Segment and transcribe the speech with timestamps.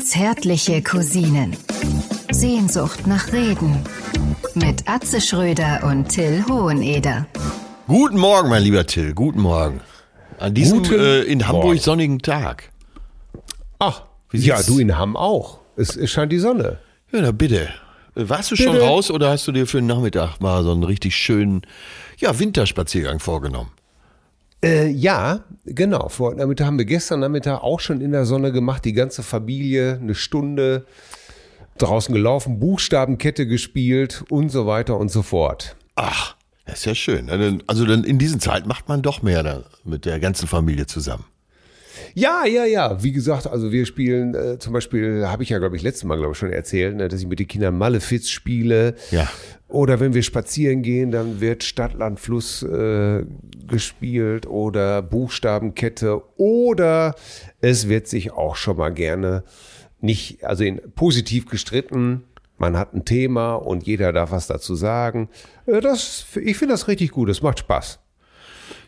[0.00, 1.56] Zärtliche Cousinen.
[2.30, 3.84] Sehnsucht nach Reden.
[4.54, 7.26] Mit Atze Schröder und Till Hoheneder.
[7.86, 9.14] Guten Morgen, mein lieber Till.
[9.14, 9.80] Guten Morgen.
[10.38, 11.78] An diesem äh, in Hamburg Morgen.
[11.80, 12.70] sonnigen Tag.
[13.78, 15.58] Ach, Wie ja, du in Hamm auch.
[15.76, 16.78] Es, es scheint die Sonne.
[17.12, 17.68] Ja, na bitte.
[18.14, 18.84] Äh, Warst du schon Bitte.
[18.84, 21.62] raus oder hast du dir für den Nachmittag mal so einen richtig schönen
[22.18, 23.70] ja, Winterspaziergang vorgenommen?
[24.62, 26.08] Äh, ja, genau.
[26.08, 28.84] Vor, damit haben wir gestern Nachmittag auch schon in der Sonne gemacht.
[28.84, 30.86] Die ganze Familie, eine Stunde
[31.78, 35.76] draußen gelaufen, Buchstabenkette gespielt und so weiter und so fort.
[35.94, 36.34] Ach,
[36.66, 37.62] das ist ja schön.
[37.66, 41.24] Also in diesen Zeit macht man doch mehr mit der ganzen Familie zusammen.
[42.14, 43.02] Ja, ja, ja.
[43.02, 46.16] Wie gesagt, also wir spielen äh, zum Beispiel, habe ich ja, glaube ich, letztes Mal,
[46.16, 48.94] glaube ich, schon erzählt, ne, dass ich mit den Kindern Malefiz spiele.
[49.10, 49.28] Ja.
[49.68, 53.24] Oder wenn wir spazieren gehen, dann wird Stadt, Land, Fluss äh,
[53.66, 56.22] gespielt oder Buchstabenkette.
[56.36, 57.14] Oder
[57.60, 59.44] es wird sich auch schon mal gerne
[60.00, 62.24] nicht, also in, positiv gestritten.
[62.56, 65.28] Man hat ein Thema und jeder darf was dazu sagen.
[65.66, 67.28] Äh, Das, ich finde das richtig gut.
[67.28, 68.00] Es macht Spaß.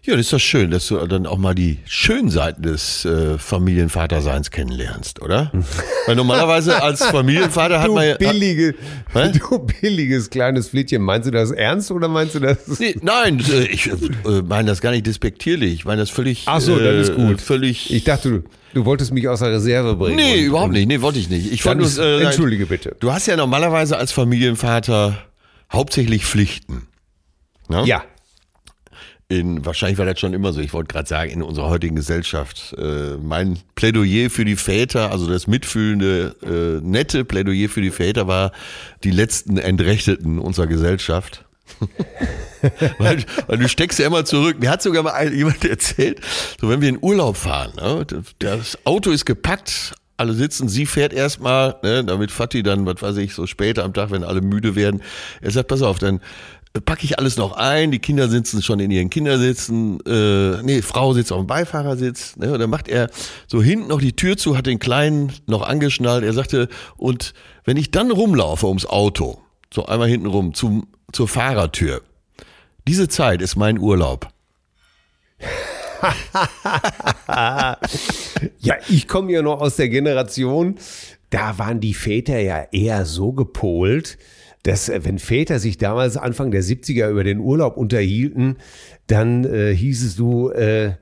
[0.03, 3.37] Ja, das ist doch schön, dass du dann auch mal die schönen Seiten des äh,
[3.37, 5.53] Familienvaterseins kennenlernst, oder?
[6.07, 8.17] Weil normalerweise als Familienvater hat man ja.
[8.17, 8.75] billige,
[9.13, 9.31] Hä?
[9.39, 11.03] du billiges kleines Flittchen.
[11.03, 12.81] Meinst du das ernst oder meinst du das?
[12.81, 15.75] Nee, nein, äh, ich äh, meine das gar nicht despektierlich.
[15.75, 16.45] Ich meine das völlig.
[16.47, 17.39] Ach so, dann ist gut.
[17.43, 17.93] Völlig.
[17.93, 20.17] Ich dachte, du, du wolltest mich aus der Reserve bringen.
[20.17, 20.89] nee, Und- überhaupt nicht.
[20.89, 21.53] Nee, wollte ich nicht.
[21.53, 22.97] Ich wollte ist, äh, entschuldige bitte.
[23.01, 25.19] Du hast ja normalerweise als Familienvater
[25.71, 26.87] hauptsächlich Pflichten.
[27.69, 27.83] Ne?
[27.85, 28.03] Ja.
[29.31, 30.61] In, wahrscheinlich war das schon immer so.
[30.61, 32.75] Ich wollte gerade sagen, in unserer heutigen Gesellschaft.
[32.77, 38.27] Äh, mein Plädoyer für die Väter, also das mitfühlende, äh, nette Plädoyer für die Väter
[38.27, 38.51] war
[39.05, 41.45] die letzten Entrechteten unserer Gesellschaft.
[42.99, 44.57] weil, weil du steckst ja immer zurück.
[44.59, 46.21] Mir hat sogar mal jemand erzählt,
[46.61, 48.05] so wenn wir in Urlaub fahren, ne,
[48.41, 53.17] das Auto ist gepackt, alle sitzen, sie fährt erstmal, ne, damit Fatih dann, was weiß
[53.19, 55.03] ich, so später am Tag, wenn alle müde werden,
[55.41, 56.21] er sagt, pass auf, dann
[56.85, 61.13] packe ich alles noch ein, die Kinder sitzen schon in ihren Kindersitzen, äh, nee, Frau
[61.13, 63.11] sitzt auf dem Beifahrersitz, ne, und dann macht er
[63.49, 67.35] so hinten noch die Tür zu, hat den Kleinen noch angeschnallt, er sagte, und
[67.65, 69.41] wenn ich dann rumlaufe ums Auto,
[69.75, 72.03] so einmal hinten rum, zum, zur Fahrertür,
[72.87, 74.29] diese Zeit ist mein Urlaub.
[78.61, 80.77] Ja, ich komme ja noch aus der Generation,
[81.29, 84.17] da waren die Väter ja eher so gepolt,
[84.65, 88.57] dass äh, wenn Väter sich damals Anfang der 70er über den Urlaub unterhielten,
[89.07, 90.95] dann äh, hieß es du, äh,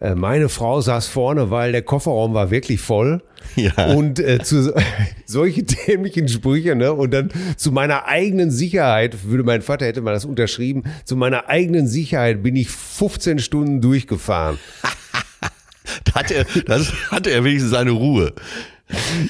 [0.00, 3.22] äh, meine Frau saß vorne, weil der Kofferraum war wirklich voll.
[3.56, 3.92] Ja.
[3.94, 4.72] Und äh, zu so-
[5.26, 6.92] solche dämlichen Sprüche, ne?
[6.92, 11.48] Und dann zu meiner eigenen Sicherheit, würde mein Vater hätte mal das unterschrieben, zu meiner
[11.48, 14.58] eigenen Sicherheit bin ich 15 Stunden durchgefahren.
[16.04, 18.32] Da hat er, das hatte er wenigstens seine Ruhe.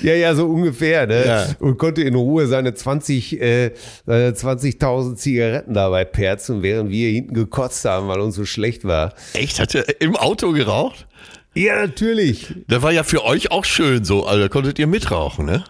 [0.02, 1.26] Ja, ja, so ungefähr, ne?
[1.26, 1.46] Ja.
[1.60, 3.72] Und konnte in Ruhe seine 20, äh,
[4.06, 9.14] seine 20.000 Zigaretten dabei perzen, während wir hinten gekotzt haben, weil uns so schlecht war.
[9.34, 9.60] Echt?
[9.60, 11.06] Hat er im Auto geraucht?
[11.54, 12.54] Ja, natürlich.
[12.68, 15.64] Das war ja für euch auch schön so, also da konntet ihr mitrauchen, ne?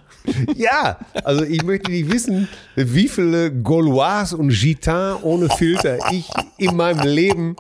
[0.55, 6.77] Ja, also ich möchte nicht wissen, wie viele Gaulois und Gitans ohne Filter ich in
[6.77, 7.57] meinem Leben.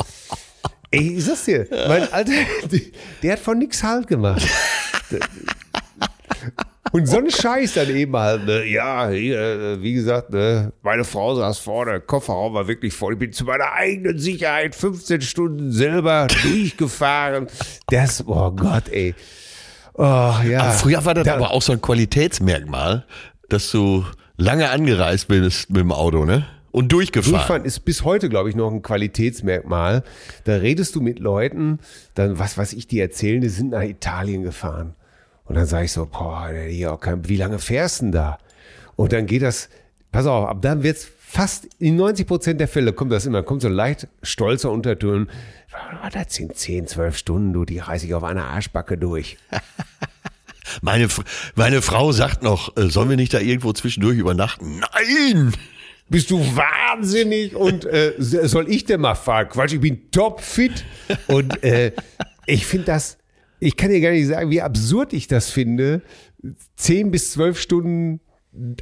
[0.91, 2.32] Ey, ich sag's dir, mein Alter,
[3.22, 4.47] der hat von nix Halt gemacht.
[6.91, 8.65] Und so ein Scheiß dann eben halt, ne?
[8.65, 10.72] ja, hier, wie gesagt, ne?
[10.82, 13.12] meine Frau saß vorne, Kofferraum war wirklich voll.
[13.15, 17.47] Ich bin zu meiner eigenen Sicherheit 15 Stunden selber durchgefahren.
[17.87, 19.15] Das, oh Gott, ey.
[19.94, 20.60] Oh, ja.
[20.62, 23.04] Aber früher war das Da- aber auch so ein Qualitätsmerkmal,
[23.48, 24.04] dass du
[24.37, 26.47] lange angereist bist mit dem Auto, ne?
[26.72, 27.34] Und durchgefahren.
[27.37, 30.03] Durchfahren ist bis heute, glaube ich, noch ein Qualitätsmerkmal.
[30.44, 31.78] Da redest du mit Leuten,
[32.15, 34.94] dann, was weiß ich, die erzählen, die sind nach Italien gefahren.
[35.53, 36.49] Und dann sage ich so, boah,
[36.99, 38.39] kein, wie lange fährst du denn da?
[38.97, 39.69] Und dann geht das,
[40.11, 43.61] pass auf, ab dann wird's fast in 90 Prozent der Fälle kommt das immer, kommt
[43.61, 45.29] so leicht stolzer Unterton.
[46.01, 49.37] "Ah, Das sind 10, 12 Stunden, du, die reiß ich auf einer Arschbacke durch.
[50.81, 51.09] Meine,
[51.55, 54.81] meine Frau sagt noch, äh, sollen wir nicht da irgendwo zwischendurch übernachten?
[54.81, 55.53] Nein!
[56.09, 59.51] Bist du wahnsinnig und äh, soll ich denn mal fahren?
[59.51, 60.84] Quatsch, ich bin topfit.
[61.27, 61.93] Und äh,
[62.47, 63.19] ich finde das,
[63.62, 66.03] ich kann dir gar nicht sagen, wie absurd ich das finde,
[66.76, 68.20] 10 bis 12 Stunden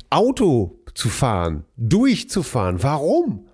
[0.08, 2.82] Auto zu fahren, durchzufahren.
[2.82, 3.46] Warum?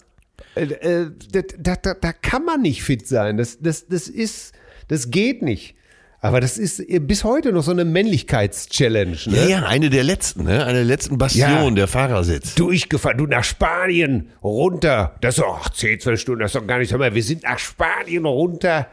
[0.54, 3.36] Äh, äh, da, da, da, da kann man nicht fit sein.
[3.36, 4.52] Das, das, das ist,
[4.88, 5.74] das geht nicht.
[6.20, 9.16] Aber das ist äh, bis heute noch so eine Männlichkeitschallenge.
[9.26, 9.36] Ne?
[9.36, 10.64] Ja, ja, eine der letzten, ne?
[10.64, 11.70] Eine der letzten Bastionen, Ja.
[11.70, 12.54] der Fahrersitz.
[12.54, 13.18] durchgefahren.
[13.18, 15.16] Du nach Spanien runter.
[15.20, 16.88] Das ist doch ach, 10, 12 Stunden, das ist doch gar nicht.
[16.88, 18.88] Sag mal, wir sind nach Spanien runter.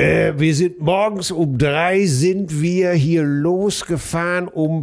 [0.00, 4.82] Äh, wir sind morgens um drei sind wir hier losgefahren, um,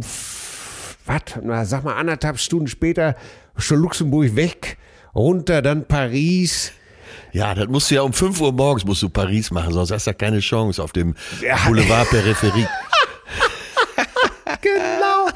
[1.06, 3.16] was, na, sag mal, anderthalb Stunden später
[3.56, 4.76] schon Luxemburg weg,
[5.16, 6.70] runter, dann Paris.
[7.32, 10.06] Ja, das musst du ja um 5 Uhr morgens musst du Paris machen, sonst hast
[10.06, 11.16] du ja keine Chance auf dem
[11.66, 12.68] Boulevard Peripherie.
[14.62, 15.30] genau.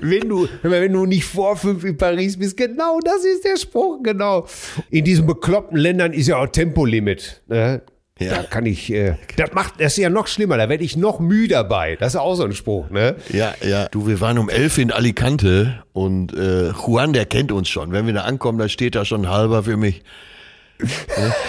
[0.00, 4.02] Wenn du, wenn du nicht vor fünf in Paris bist, genau, das ist der Spruch,
[4.02, 4.48] genau.
[4.90, 7.40] In diesen bekloppten Ländern ist ja auch Tempolimit.
[7.46, 7.82] Ne?
[8.18, 8.36] Ja.
[8.36, 11.20] Da kann ich, äh, das macht, das ist ja noch schlimmer, da werde ich noch
[11.20, 11.96] müde dabei.
[11.96, 13.14] Das ist auch so ein Spruch, ne?
[13.30, 13.88] Ja, ja.
[13.88, 17.92] Du, wir waren um elf in Alicante und äh, Juan, der kennt uns schon.
[17.92, 20.02] Wenn wir da ankommen, da steht da schon halber für mich.
[20.80, 21.34] Ja.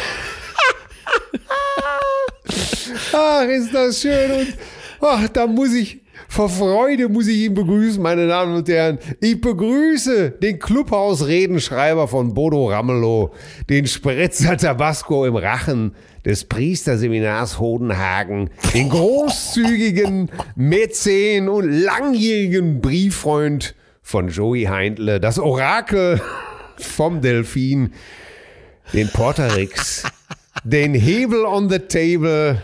[3.13, 4.57] Ach, ist das schön und
[5.01, 8.99] ach, da muss ich, vor Freude muss ich ihn begrüßen, meine Damen und Herren.
[9.19, 13.31] Ich begrüße den Clubhaus-Redenschreiber von Bodo Ramelow,
[13.69, 15.95] den Spritzer Tabasco im Rachen
[16.25, 26.21] des Priesterseminars Hodenhagen, den großzügigen Mäzen und langjährigen Brieffreund von Joey Heindle, das Orakel
[26.77, 27.93] vom Delfin,
[28.93, 30.03] den Porterix,
[30.63, 32.61] den Hebel on the Table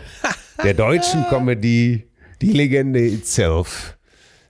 [0.62, 2.08] der deutschen Comedy,
[2.42, 3.96] die Legende itself,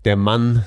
[0.05, 0.64] der Mann,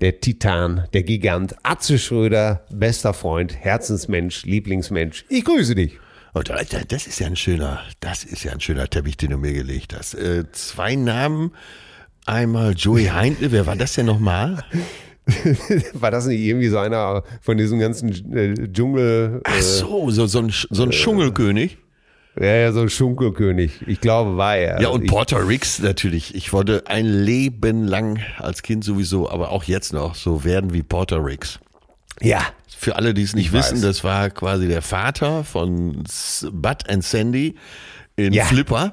[0.00, 5.24] der Titan, der Gigant, Atze Schröder, bester Freund, Herzensmensch, Lieblingsmensch.
[5.28, 5.98] Ich grüße dich.
[6.34, 6.50] Und
[6.88, 9.94] das ist ja ein schöner, das ist ja ein schöner Teppich, den du mir gelegt
[9.96, 10.14] hast.
[10.14, 11.52] Äh, zwei Namen,
[12.24, 14.64] einmal Joey Heindle, wer war das denn nochmal?
[15.92, 19.42] war das nicht irgendwie so einer von diesem ganzen äh, Dschungel?
[19.44, 21.76] Äh, Ach so, so, so ein, so ein äh, Dschungelkönig.
[22.40, 23.86] Ja, ja, so ein Schunkelkönig.
[23.86, 24.80] Ich glaube, war er.
[24.80, 26.34] Ja, und Porter Ricks natürlich.
[26.34, 30.82] Ich wollte ein Leben lang als Kind sowieso, aber auch jetzt noch so werden wie
[30.82, 31.60] Porter Ricks.
[32.20, 32.42] Ja.
[32.76, 33.82] Für alle, die es nicht wissen, weiß.
[33.82, 36.02] das war quasi der Vater von
[36.52, 37.54] Bud and Sandy
[38.16, 38.44] in ja.
[38.44, 38.92] Flipper.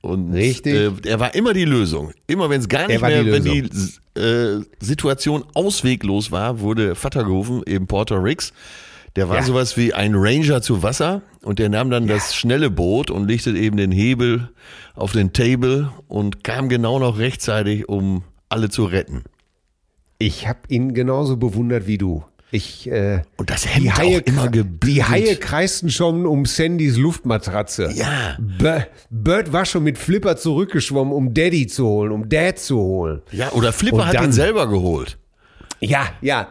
[0.00, 0.74] Und Richtig.
[0.74, 2.12] Äh, er war immer die Lösung.
[2.26, 7.24] Immer wenn es gar nicht mehr, die wenn die äh, Situation ausweglos war, wurde Vater
[7.24, 8.54] gerufen, eben Porter Ricks.
[9.16, 9.42] Der war ja.
[9.42, 12.14] sowas wie ein Ranger zu Wasser und der nahm dann ja.
[12.14, 14.50] das schnelle Boot und legte eben den Hebel
[14.94, 19.24] auf den Table und kam genau noch rechtzeitig, um alle zu retten.
[20.18, 22.22] Ich habe ihn genauso bewundert wie du.
[22.52, 24.82] Ich, äh, und das Hemd die Haie, auch immer gebügelt.
[24.84, 27.92] Die Haie kreisten schon um Sandys Luftmatratze.
[27.94, 28.36] Ja.
[28.40, 28.80] B
[29.10, 33.22] Bird war schon mit Flipper zurückgeschwommen, um Daddy zu holen, um Dad zu holen.
[33.30, 35.16] Ja, oder Flipper und hat dann, ihn selber geholt.
[35.78, 36.48] Ja, ja.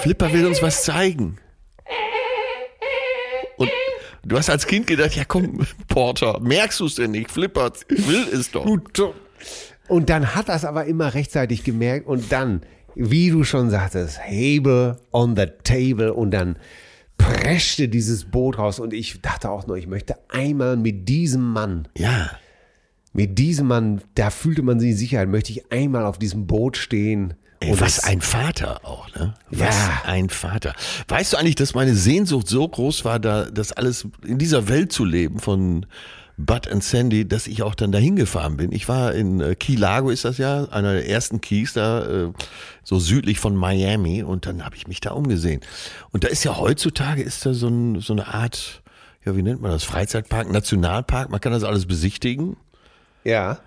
[0.00, 1.38] Flipper will uns was zeigen.
[3.56, 3.70] Und
[4.24, 7.32] du hast als Kind gedacht, ja komm, Porter, merkst du es denn nicht?
[7.32, 8.64] Flipper will es doch.
[9.88, 12.62] Und dann hat das aber immer rechtzeitig gemerkt und dann
[12.98, 16.56] wie du schon sagtest, Hebel on the table und dann
[17.16, 21.88] preschte dieses Boot raus und ich dachte auch nur, ich möchte einmal mit diesem Mann.
[21.96, 22.30] Ja.
[23.12, 26.76] Mit diesem Mann, da fühlte man sich in Sicherheit, möchte ich einmal auf diesem Boot
[26.76, 27.34] stehen.
[27.60, 29.34] Ey, was ein Vater auch, ne?
[29.50, 30.02] Was ja.
[30.04, 30.74] ein Vater.
[31.08, 34.92] Weißt du eigentlich, dass meine Sehnsucht so groß war, da das alles in dieser Welt
[34.92, 35.86] zu leben von
[36.38, 38.70] Bud and Sandy, dass ich auch dann dahin gefahren bin.
[38.70, 42.32] Ich war in äh, Key Largo, ist das ja, einer der ersten Keys da, äh,
[42.84, 44.22] so südlich von Miami.
[44.22, 45.60] Und dann habe ich mich da umgesehen.
[46.12, 48.82] Und da ist ja heutzutage ist da so, ein, so eine Art,
[49.24, 49.82] ja, wie nennt man das?
[49.82, 51.28] Freizeitpark, Nationalpark.
[51.28, 52.56] Man kann das alles besichtigen.
[53.24, 53.58] Ja.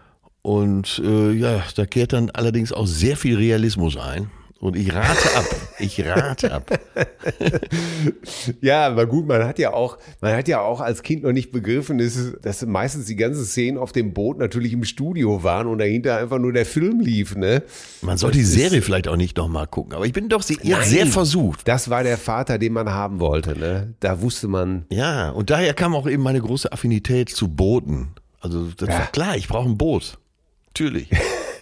[0.41, 4.31] Und äh, ja, da kehrt dann allerdings auch sehr viel Realismus ein.
[4.61, 5.45] Und ich rate ab.
[5.79, 6.79] Ich rate ab.
[8.61, 11.51] ja, aber gut, man hat ja auch, man hat ja auch als Kind noch nicht
[11.51, 15.79] begriffen, dass, dass meistens die ganzen Szenen auf dem Boot natürlich im Studio waren und
[15.79, 17.63] dahinter einfach nur der Film lief, ne?
[18.03, 20.83] Man soll die Serie vielleicht auch nicht nochmal gucken, aber ich bin doch sehr, nein,
[20.83, 21.67] sehr versucht.
[21.67, 23.95] Das war der Vater, den man haben wollte, ne?
[23.99, 24.85] Da wusste man.
[24.91, 28.09] Ja, und daher kam auch eben meine große Affinität zu Booten.
[28.39, 28.99] Also, das ja.
[28.99, 30.19] war klar, ich brauche ein Boot.
[30.67, 31.09] Natürlich.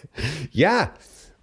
[0.52, 0.90] ja,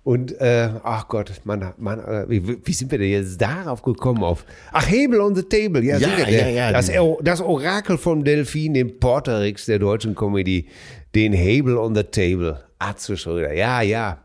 [0.08, 4.24] und äh, ach Gott, man, man, äh, wie, wie, sind wir denn jetzt darauf gekommen?
[4.24, 6.72] Auf ach Hebel on the Table, ja, ja, der, ja, ja.
[6.72, 6.90] Das,
[7.24, 10.68] das, Orakel vom Delfin, den Porterix der deutschen Comedy,
[11.14, 14.20] den Hebel on the Table, Atze Schröder, ja, ja.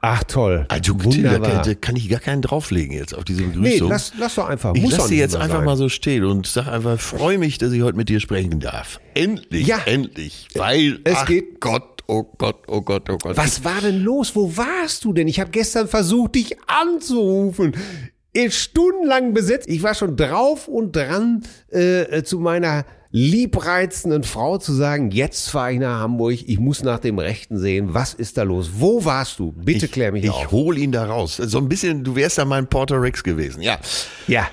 [0.00, 1.62] Ach toll, also, wunderbar.
[1.62, 3.88] Da kann ich gar keinen drauflegen jetzt auf diese Begrüßung.
[3.88, 4.76] Nee, lass, lass doch einfach.
[4.76, 5.64] Ich muss lass sie jetzt einfach sein.
[5.64, 9.00] mal so stehen und sag einfach, freue mich, dass ich heute mit dir sprechen darf.
[9.14, 9.80] Endlich, ja.
[9.86, 13.36] endlich, weil es ach geht Gott oh Gott, oh Gott, oh Gott.
[13.36, 14.34] Was war denn los?
[14.34, 15.28] Wo warst du denn?
[15.28, 17.74] Ich habe gestern versucht, dich anzurufen.
[18.50, 19.68] Stundenlang besetzt.
[19.68, 25.72] Ich war schon drauf und dran, äh, zu meiner liebreizenden Frau zu sagen, jetzt fahre
[25.72, 28.72] ich nach Hamburg, ich muss nach dem Rechten sehen, was ist da los?
[28.74, 29.52] Wo warst du?
[29.52, 30.42] Bitte klär mich ich auf.
[30.42, 31.36] Ich hol ihn da raus.
[31.36, 33.78] So ein bisschen, du wärst da mein Porter Rex gewesen, ja.
[34.26, 34.46] Ja.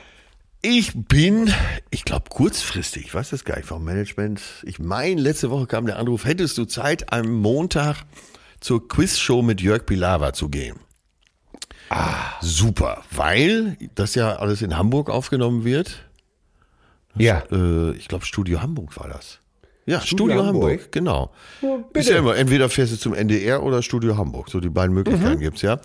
[0.65, 1.53] Ich bin,
[1.91, 4.41] ich glaube kurzfristig, ich weiß das gar nicht vom Management.
[4.63, 8.03] Ich meine, letzte Woche kam der Anruf, hättest du Zeit, am Montag
[8.61, 10.77] zur Quizshow mit Jörg Pilawa zu gehen?
[11.89, 16.05] Ah, super, weil das ja alles in Hamburg aufgenommen wird.
[17.17, 17.43] Ja.
[17.51, 19.39] Äh, ich glaube, Studio Hamburg war das.
[19.85, 20.71] Ja, Studio Studio, Hamburg.
[20.71, 20.91] Hamburg.
[20.93, 21.33] genau.
[21.59, 21.99] bitte.
[21.99, 24.49] Ist ja immer, entweder fährst du zum NDR oder Studio Hamburg.
[24.49, 25.81] So die beiden Möglichkeiten gibt's ja.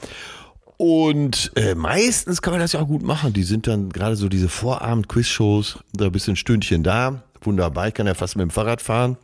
[0.79, 3.33] Und äh, meistens kann man das ja auch gut machen.
[3.33, 7.23] Die sind dann gerade so diese Vorabend-Quiz-Shows, da bist du ein Stündchen da.
[7.43, 9.17] Wunderbar, ich kann ja fast mit dem Fahrrad fahren.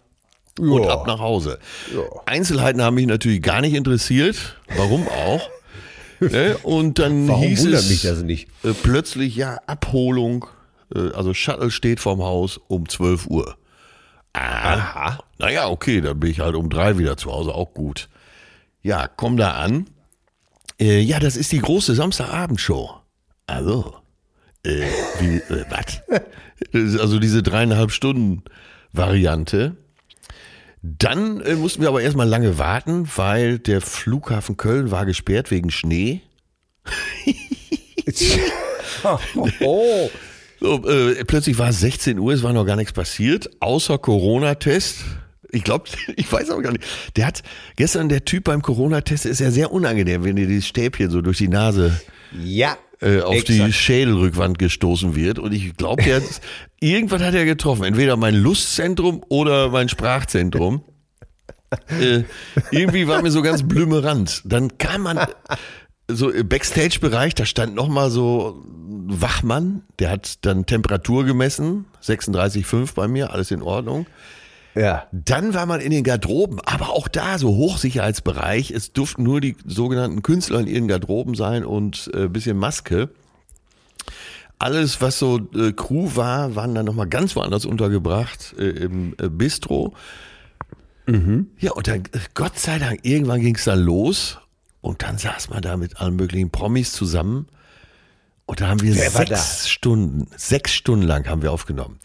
[0.58, 0.90] Und Ja.
[0.90, 1.58] ab nach Hause.
[2.26, 4.56] Einzelheiten haben mich natürlich gar nicht interessiert.
[4.76, 5.48] Warum auch?
[6.20, 6.56] ne?
[6.64, 8.48] Und dann Warum hieß wundert es mich das nicht?
[8.64, 10.46] Äh, plötzlich, ja, Abholung.
[10.94, 13.56] Äh, also Shuttle steht vorm Haus um 12 Uhr.
[14.32, 15.18] Aha.
[15.38, 18.08] Naja, okay, dann bin ich halt um drei wieder zu Hause, auch gut.
[18.82, 19.86] Ja, komm da an.
[20.80, 22.90] Äh, ja, das ist die große Samstagabendshow.
[23.46, 23.94] Also,
[24.64, 24.82] äh,
[25.20, 26.02] wie, äh, was?
[26.72, 28.42] Ist Also diese dreieinhalb Stunden
[28.92, 29.76] Variante.
[30.82, 35.70] Dann äh, mussten wir aber erstmal lange warten, weil der Flughafen Köln war gesperrt wegen
[35.70, 36.20] Schnee.
[39.60, 40.10] oh.
[40.60, 45.04] So, äh, plötzlich war es 16 Uhr, es war noch gar nichts passiert, außer Corona-Test.
[45.54, 45.84] Ich glaube,
[46.16, 46.84] ich weiß auch gar nicht.
[47.16, 47.42] Der hat
[47.76, 51.38] gestern der Typ beim Corona-Test ist ja sehr unangenehm, wenn dir dieses Stäbchen so durch
[51.38, 52.00] die Nase
[52.42, 52.76] Ja.
[53.00, 53.74] äh, auf die exakt.
[53.74, 55.38] Schädelrückwand gestoßen wird.
[55.38, 56.24] Und ich glaube, der hat,
[56.80, 57.84] irgendwas hat er getroffen.
[57.84, 60.82] Entweder mein Lustzentrum oder mein Sprachzentrum.
[62.00, 62.22] äh,
[62.70, 64.42] irgendwie war mir so ganz blümerant.
[64.44, 65.26] Dann kam man
[66.08, 71.86] so im Backstage-Bereich, da stand noch mal so ein Wachmann, der hat dann Temperatur gemessen,
[72.02, 74.06] 36,5 bei mir, alles in Ordnung.
[74.74, 75.06] Ja.
[75.12, 78.70] Dann war man in den Garderoben, aber auch da so Hochsicherheitsbereich.
[78.70, 83.10] Es durften nur die sogenannten Künstler in ihren Garderoben sein und äh, bisschen Maske.
[84.58, 89.28] Alles, was so äh, Crew war, waren dann nochmal ganz woanders untergebracht, äh, im äh,
[89.28, 89.94] Bistro.
[91.58, 94.38] Ja, und dann, äh, Gott sei Dank, irgendwann ging es dann los
[94.80, 97.46] und dann saß man da mit allen möglichen Promis zusammen
[98.46, 101.98] und da haben wir Wer sechs Stunden, sechs Stunden lang haben wir aufgenommen.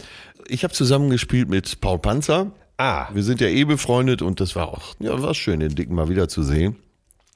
[0.47, 2.51] Ich habe zusammengespielt mit Paul Panzer.
[2.79, 3.09] Ah.
[3.13, 6.07] Wir sind ja eh befreundet und das war auch, ja, war schön, den Dicken mal
[6.07, 6.77] wieder zu sehen.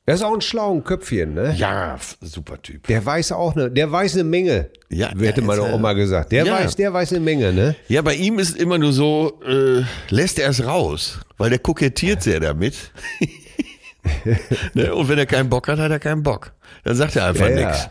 [0.06, 1.54] Er ist auch ein schlauer Köpfchen, ne?
[1.58, 2.88] Ja, super Typ.
[2.88, 4.70] Der weiß auch eine, der weiß eine Menge.
[4.90, 6.32] Ja, hätte meine äh, Oma gesagt.
[6.32, 6.54] Der ja.
[6.54, 7.76] weiß, der weiß eine Menge, ne?
[7.90, 12.24] Ja, bei ihm ist immer nur so, äh, lässt er es raus, weil der kokettiert
[12.24, 12.76] sehr damit.
[14.74, 14.96] ne?
[14.96, 16.54] Und wenn er keinen Bock hat, hat er keinen Bock.
[16.86, 17.90] Dann sagt er einfach Ja, nichts.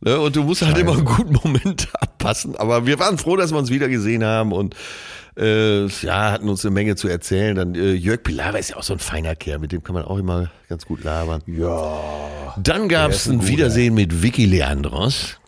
[0.00, 0.18] Ne?
[0.18, 2.56] Und du musst halt immer einen guten Moment abpassen.
[2.56, 4.74] Aber wir waren froh, dass wir uns wieder gesehen haben und
[5.36, 7.56] äh, ja, hatten uns eine Menge zu erzählen.
[7.56, 10.04] Dann äh, Jörg Pilawa ist ja auch so ein feiner Kerl, mit dem kann man
[10.04, 11.42] auch immer ganz gut labern.
[11.46, 12.54] Ja.
[12.62, 13.48] Dann gab es ein ein.
[13.48, 15.38] Wiedersehen mit Vicky Leandros.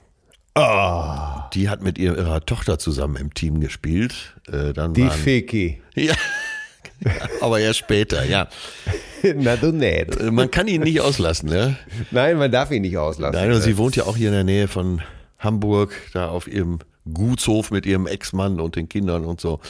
[0.55, 1.50] Ah.
[1.53, 4.35] Die hat mit ihr, ihrer Tochter zusammen im Team gespielt.
[4.50, 5.83] Äh, dann Die waren, Feki.
[5.95, 6.14] ja,
[7.41, 8.49] aber erst später, ja.
[9.35, 10.17] Na du nicht.
[10.21, 11.76] Äh, Man kann ihn nicht auslassen, ne?
[12.11, 13.35] Nein, man darf ihn nicht auslassen.
[13.35, 15.03] Nein, und sie wohnt ja auch hier in der Nähe von
[15.38, 16.79] Hamburg, da auf ihrem
[17.12, 19.61] Gutshof mit ihrem Ex-Mann und den Kindern und so.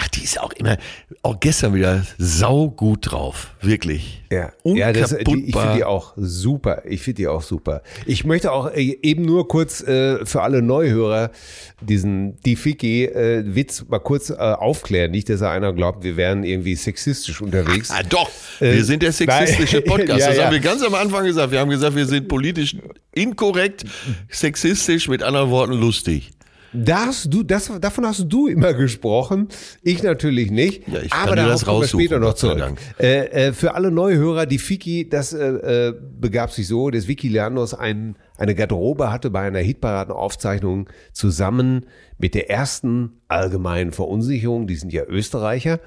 [0.00, 0.76] Ach, die ist auch immer,
[1.22, 4.22] auch gestern wieder sau gut drauf, wirklich.
[4.30, 6.82] Ja, ja das, die, ich finde die auch super.
[6.86, 7.82] Ich finde die auch super.
[8.06, 11.32] Ich möchte auch äh, eben nur kurz äh, für alle Neuhörer
[11.80, 15.10] diesen die Fiki äh, Witz mal kurz äh, aufklären.
[15.10, 17.90] Nicht, dass da einer glaubt, wir wären irgendwie sexistisch unterwegs.
[17.90, 19.80] Ah, doch, wir Äh, sind der sexistische.
[19.88, 20.20] Podcast.
[20.20, 20.44] Ja, das ja.
[20.44, 21.50] haben wir ganz am Anfang gesagt.
[21.50, 22.76] Wir haben gesagt, wir sind politisch
[23.14, 23.84] inkorrekt,
[24.30, 26.30] sexistisch, mit anderen Worten lustig.
[26.72, 29.48] Da hast du, das, davon hast du immer gesprochen.
[29.82, 30.86] Ich natürlich nicht.
[30.88, 32.74] Ja, ich aber darauf das kommen wir später noch zurück.
[32.98, 37.28] Äh, äh, für alle Neuhörer, die Fiki, das äh, äh, begab sich so, dass Vicky
[37.28, 41.86] Leandros ein, eine Garderobe hatte bei einer Hitparadenaufzeichnung zusammen
[42.18, 44.66] mit der ersten allgemeinen Verunsicherung.
[44.66, 45.80] Die sind ja Österreicher.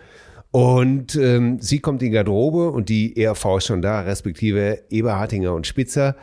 [0.51, 5.53] Und ähm, sie kommt in die Garderobe und die ERV ist schon da, respektive Eberhartinger
[5.53, 6.17] und Spitzer,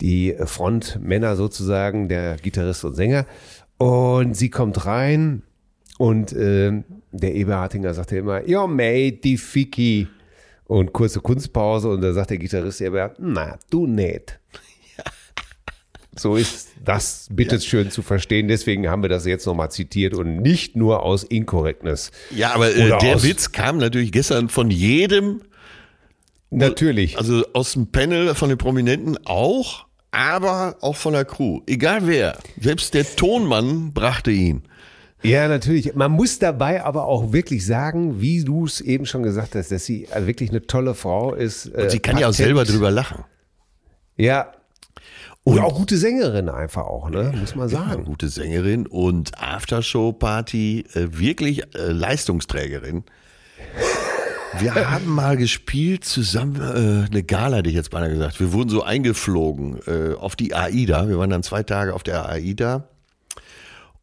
[0.00, 3.24] die Frontmänner sozusagen, der Gitarrist und Sänger.
[3.78, 5.42] Und sie kommt rein
[5.98, 10.08] und ähm, der Eberhartinger sagte immer, ja, mate, die Ficky.
[10.66, 14.38] Und kurze Kunstpause und da sagt der Gitarrist Eberhard, na, du nicht.
[16.14, 18.48] So ist das bitte schön zu verstehen.
[18.48, 22.10] Deswegen haben wir das jetzt nochmal zitiert und nicht nur aus Incorrectness.
[22.34, 25.42] Ja, aber äh, der Witz kam natürlich gestern von jedem,
[26.50, 27.18] Natürlich.
[27.18, 31.60] also aus dem Panel, von den Prominenten auch, aber auch von der Crew.
[31.66, 32.38] Egal wer.
[32.60, 34.62] Selbst der Tonmann brachte ihn.
[35.22, 35.94] Ja, natürlich.
[35.94, 39.84] Man muss dabei aber auch wirklich sagen, wie du es eben schon gesagt hast, dass
[39.84, 41.66] sie äh, wirklich eine tolle Frau ist.
[41.66, 43.24] Und sie kann ja auch selber drüber lachen.
[44.16, 44.52] Ja,
[45.44, 47.32] Und auch gute Sängerin einfach auch, ne?
[47.38, 48.04] muss man sagen.
[48.04, 53.04] Gute Sängerin und Aftershow-Party, äh, wirklich äh, Leistungsträgerin.
[54.56, 58.40] Wir haben mal gespielt zusammen, äh, eine Gala, hätte ich jetzt beinahe gesagt.
[58.40, 61.08] Wir wurden so eingeflogen äh, auf die AIDA.
[61.08, 62.88] Wir waren dann zwei Tage auf der AIDA.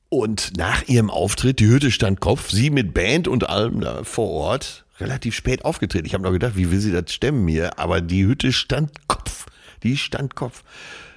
[0.09, 4.29] Und nach ihrem Auftritt, die Hütte stand Kopf, sie mit Band und allem da vor
[4.29, 6.05] Ort, relativ spät aufgetreten.
[6.05, 7.79] Ich habe noch gedacht, wie will sie das stemmen hier?
[7.79, 9.47] Aber die Hütte stand Kopf.
[9.83, 10.63] Die stand Kopf.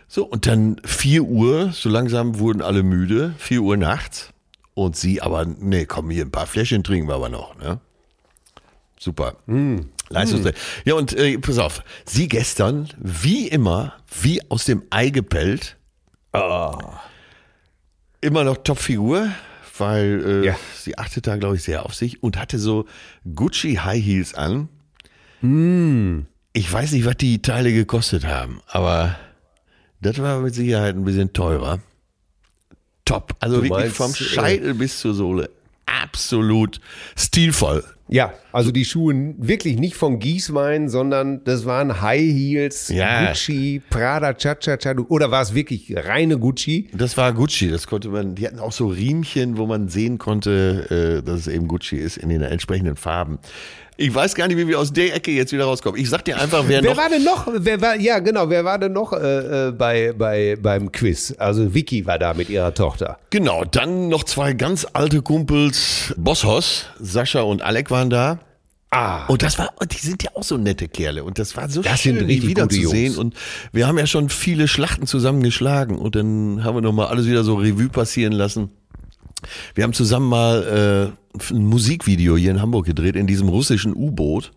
[0.08, 4.30] So, und dann vier Uhr, so langsam wurden alle müde, vier Uhr nachts.
[4.74, 7.78] Und sie aber, nee, komm hier, ein paar Fläschchen trinken wir aber noch, ne?
[8.98, 9.36] Super.
[9.46, 9.78] Mm.
[10.08, 10.56] Leistungsträger.
[10.56, 10.88] Mm.
[10.88, 15.76] Ja, und äh, pass auf, sie gestern, wie immer, wie aus dem Ei gepellt.
[16.32, 16.76] Oh.
[18.20, 19.30] Immer noch Topfigur,
[19.76, 20.56] weil äh, ja.
[20.76, 22.86] sie achtet da, glaube ich, sehr auf sich und hatte so
[23.34, 24.68] Gucci High Heels an.
[25.40, 26.26] Mm.
[26.52, 29.16] Ich weiß nicht, was die Teile gekostet haben, aber
[30.00, 31.80] das war mit Sicherheit ein bisschen teurer.
[33.04, 33.34] Top.
[33.40, 35.50] Also du wirklich meinst, vom äh, Scheitel äh, bis zur Sohle.
[36.02, 36.80] Absolut
[37.16, 37.84] stilvoll.
[38.10, 43.26] Ja, also die Schuhe wirklich nicht von Gießwein, sondern das waren High Heels, ja.
[43.26, 44.94] Gucci, Prada, Cha-Cha-Cha.
[45.08, 46.88] Oder war es wirklich reine Gucci?
[46.94, 47.70] Das war Gucci.
[47.70, 51.46] Das konnte man, die hatten auch so Riemchen, wo man sehen konnte, äh, dass es
[51.48, 53.38] eben Gucci ist in den entsprechenden Farben.
[54.00, 56.00] Ich weiß gar nicht, wie wir aus der Ecke jetzt wieder rauskommen.
[56.00, 56.96] Ich sag dir einfach, wer, wer noch.
[56.96, 57.48] Wer war denn noch?
[57.52, 61.34] Wer war, ja, genau, wer war denn noch äh, äh, bei, bei, beim Quiz?
[61.36, 63.18] Also Vicky war da mit ihrer Tochter.
[63.30, 68.38] Genau, dann noch zwei ganz alte Kumpels, Bosshaus, Sascha und Alec waren da.
[68.90, 69.26] Ah.
[69.26, 71.24] Und das war, die sind ja auch so nette Kerle.
[71.24, 73.18] Und das war so das schön, die wieder zu sehen.
[73.18, 73.34] Und
[73.72, 75.98] wir haben ja schon viele Schlachten zusammengeschlagen.
[75.98, 78.70] Und dann haben wir nochmal alles wieder so Revue passieren lassen.
[79.74, 84.52] Wir haben zusammen mal äh, ein Musikvideo hier in Hamburg gedreht, in diesem russischen U-Boot.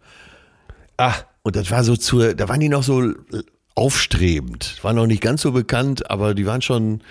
[0.97, 1.25] Ach.
[1.43, 3.13] Und das war so zur, da waren die noch so
[3.75, 4.77] aufstrebend.
[4.83, 7.01] War noch nicht ganz so bekannt, aber die waren schon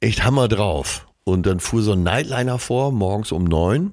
[0.00, 1.06] echt Hammer drauf.
[1.24, 3.92] Und dann fuhr so ein Nightliner vor, morgens um neun.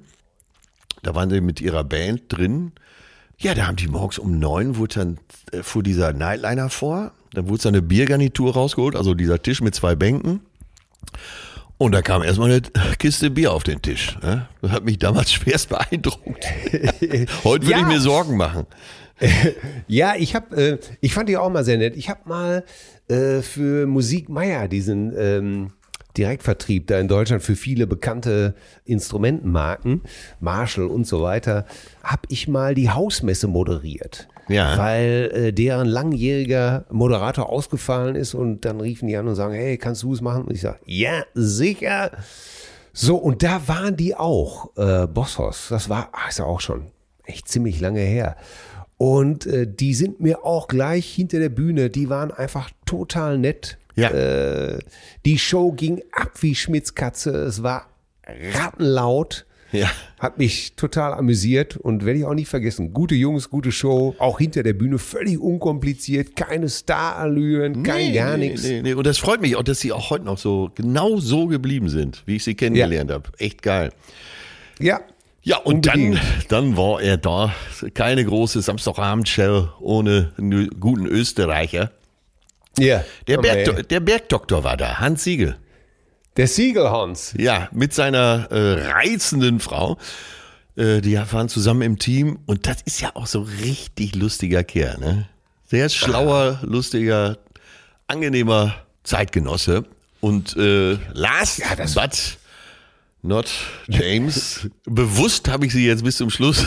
[1.04, 2.74] Da waren sie mit ihrer Band drin.
[3.38, 5.20] Ja, da haben die morgens um neun, wurde dann,
[5.52, 7.12] äh, fuhr dieser Nightliner vor.
[7.34, 10.42] Dann wurde so eine Biergarnitur rausgeholt, also dieser Tisch mit zwei Bänken.
[11.82, 12.62] Und da kam erstmal eine
[13.00, 14.16] Kiste Bier auf den Tisch.
[14.22, 14.48] Ne?
[14.62, 16.46] Das hat mich damals schwerst beeindruckt.
[17.44, 17.80] Heute würde ja.
[17.80, 18.68] ich mir Sorgen machen.
[19.88, 21.96] Ja, ich habe, äh, ich fand die auch mal sehr nett.
[21.96, 22.64] Ich habe mal
[23.08, 25.74] äh, für Musik Meier diesen ähm,
[26.18, 30.02] Direktvertrieb da in Deutschland für viele bekannte Instrumentenmarken,
[30.40, 31.66] Marshall und so weiter,
[32.04, 34.28] habe ich mal die Hausmesse moderiert.
[34.52, 34.78] Ja.
[34.78, 39.78] Weil äh, deren langjähriger Moderator ausgefallen ist und dann riefen die an und sagen, hey,
[39.78, 40.44] kannst du es machen?
[40.44, 42.12] Und ich sage, ja, sicher.
[42.94, 45.68] So, und da waren die auch, äh, Bosshaus.
[45.70, 46.92] Das war, ach, ist ja auch schon
[47.24, 48.36] echt ziemlich lange her.
[48.98, 53.78] Und äh, die sind mir auch gleich hinter der Bühne, die waren einfach total nett.
[53.96, 54.10] Ja.
[54.10, 54.80] Äh,
[55.26, 57.32] die Show ging ab wie Schmitzkatze.
[57.32, 57.88] Es war
[58.54, 59.46] rattenlaut.
[59.72, 59.90] Ja.
[60.20, 62.94] Hat mich total amüsiert und werde ich auch nicht vergessen.
[62.94, 68.38] Gute Jungs, gute Show, auch hinter der Bühne völlig unkompliziert, keine Starallüren, kein nee, gar
[68.38, 68.64] nichts.
[68.64, 68.94] Nee, nee.
[68.94, 72.24] Und das freut mich auch, dass sie auch heute noch so genau so geblieben sind,
[72.26, 73.16] wie ich sie kennengelernt ja.
[73.16, 73.30] habe.
[73.38, 73.92] Echt geil.
[74.80, 75.00] Ja.
[75.44, 77.56] Ja, und dann, dann war er da.
[77.96, 81.92] Keine große Samstagabendshow ohne einen guten Österreicher.
[82.78, 83.04] Ja.
[83.28, 85.58] Der, Berg, der Bergdoktor war da, Hans Siegel.
[86.38, 87.34] Der Siegelhans.
[87.38, 89.98] Ja, mit seiner äh, reizenden Frau.
[90.78, 94.98] Äh, die fahren zusammen im Team und das ist ja auch so richtig lustiger Kerl,
[95.00, 95.28] ne?
[95.68, 96.66] Sehr schlauer, ah.
[96.66, 97.38] lustiger,
[98.08, 99.86] angenehmer Zeitgenosse.
[100.22, 102.38] Und äh, last ja, das but
[103.22, 103.50] not
[103.88, 106.66] James, bewusst habe ich sie jetzt bis zum Schluss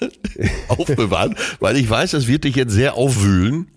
[0.68, 3.68] aufbewahrt, weil ich weiß, das wird dich jetzt sehr aufwühlen.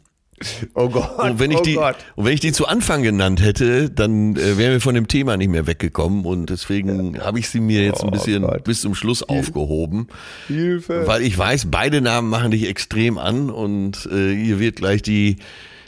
[0.75, 1.19] Oh Gott.
[1.19, 1.95] Und wenn ich, oh die, Gott.
[2.15, 5.38] Und wenn ich die zu Anfang genannt hätte, dann äh, wären wir von dem Thema
[5.38, 6.25] nicht mehr weggekommen.
[6.25, 7.25] Und deswegen ja.
[7.25, 10.08] habe ich sie mir jetzt ein oh bisschen oh bis zum Schluss aufgehoben.
[10.47, 11.03] Hilfe.
[11.06, 13.49] Weil ich weiß, beide Namen machen dich extrem an.
[13.49, 15.38] Und äh, hier wird gleich die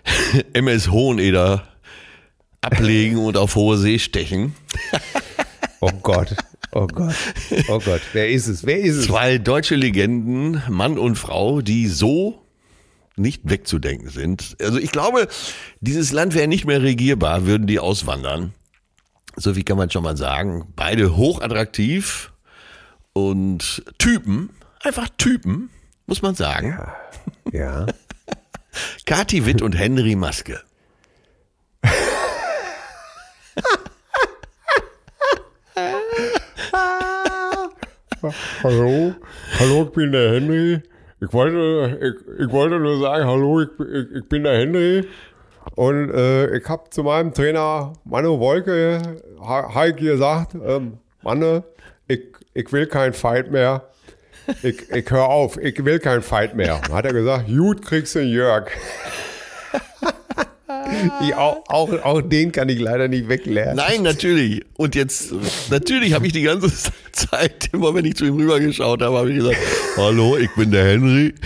[0.54, 1.68] MS Hoheneder
[2.62, 4.56] ablegen und auf hohe See stechen.
[5.82, 6.36] oh Gott.
[6.78, 7.16] Oh Gott,
[7.70, 8.66] oh Gott, wer ist es?
[8.66, 9.06] Wer ist es?
[9.06, 12.45] Zwei deutsche Legenden, Mann und Frau, die so
[13.16, 14.58] nicht wegzudenken sind.
[14.62, 15.28] Also ich glaube,
[15.80, 18.54] dieses Land wäre nicht mehr regierbar, würden die auswandern.
[19.38, 20.68] So viel kann man schon mal sagen.
[20.76, 22.32] Beide hochattraktiv
[23.14, 24.50] und Typen,
[24.82, 25.70] einfach Typen,
[26.06, 26.78] muss man sagen.
[27.52, 27.86] Ja.
[27.86, 27.86] ja.
[29.06, 30.62] Kati Witt und Henry Maske.
[38.64, 39.16] hallo,
[39.60, 40.82] hallo, ich bin der Henry.
[41.26, 45.08] Ich wollte, ich, ich wollte nur sagen, hallo, ich, ich, ich bin der Henry
[45.76, 49.02] Und äh, ich habe zu meinem Trainer Manu Wolke
[49.42, 51.64] Heike gesagt, ähm, Manne,
[52.08, 52.22] ich,
[52.54, 53.90] ich will kein Fight mehr.
[54.62, 56.80] Ich, ich höre auf, ich will kein Fight mehr.
[56.92, 58.70] Hat er gesagt, gut kriegst du Jörg.
[61.22, 63.76] Ich, auch, auch, auch den kann ich leider nicht weglernen.
[63.76, 64.64] Nein, natürlich.
[64.76, 65.34] Und jetzt,
[65.70, 66.72] natürlich habe ich die ganze
[67.12, 69.58] Zeit, immer wenn ich zu ihm rübergeschaut habe, habe ich gesagt,
[69.98, 71.34] hallo, ich bin der Henry.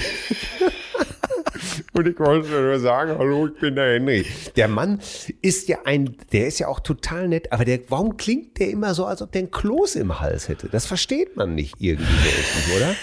[1.93, 4.25] Und ich wollte nur sagen, hallo, ich bin der Henry.
[4.55, 4.99] Der Mann
[5.41, 8.93] ist ja ein, der ist ja auch total nett, aber der, warum klingt der immer
[8.93, 10.69] so, als ob der ein Kloß im Hals hätte?
[10.69, 12.95] Das versteht man nicht irgendwie so richtig, oder?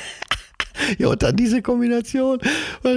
[0.99, 2.39] Ja, und dann diese Kombination.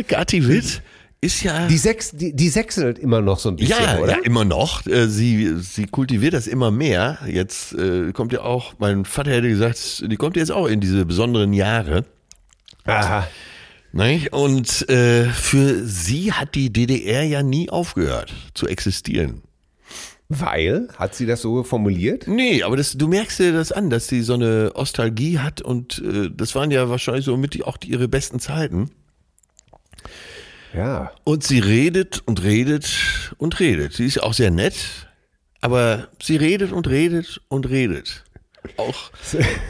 [0.08, 0.82] Gatti Witt
[1.21, 1.67] ist ja.
[1.67, 4.13] Die, Sechs, die, die sechselt immer noch so ein bisschen, ja, oder?
[4.13, 4.86] ja, immer noch.
[4.86, 7.19] Äh, Sie, sie kultiviert das immer mehr.
[7.27, 11.05] Jetzt äh, kommt ja auch, mein Vater hätte gesagt, die kommt jetzt auch in diese
[11.05, 12.05] besonderen Jahre.
[12.86, 13.27] Aha.
[13.91, 14.27] Ne?
[14.32, 19.41] Und äh, für sie hat die DDR ja nie aufgehört zu existieren.
[20.29, 20.89] Weil?
[20.95, 22.27] Hat sie das so formuliert?
[22.27, 26.03] Nee, aber das, du merkst dir das an, dass sie so eine Ostalgie hat und
[26.05, 28.91] äh, das waren ja wahrscheinlich so mit die, auch die, ihre besten Zeiten.
[30.73, 31.12] Ja.
[31.23, 33.93] Und sie redet und redet und redet.
[33.93, 34.75] Sie ist auch sehr nett,
[35.62, 38.23] aber sie redet und redet und redet.
[38.77, 39.12] Auch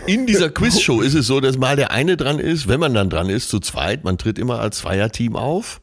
[0.07, 3.09] in dieser Quizshow ist es so, dass mal der eine dran ist, wenn man dann
[3.09, 5.79] dran ist, zu zweit, man tritt immer als Zweierteam auf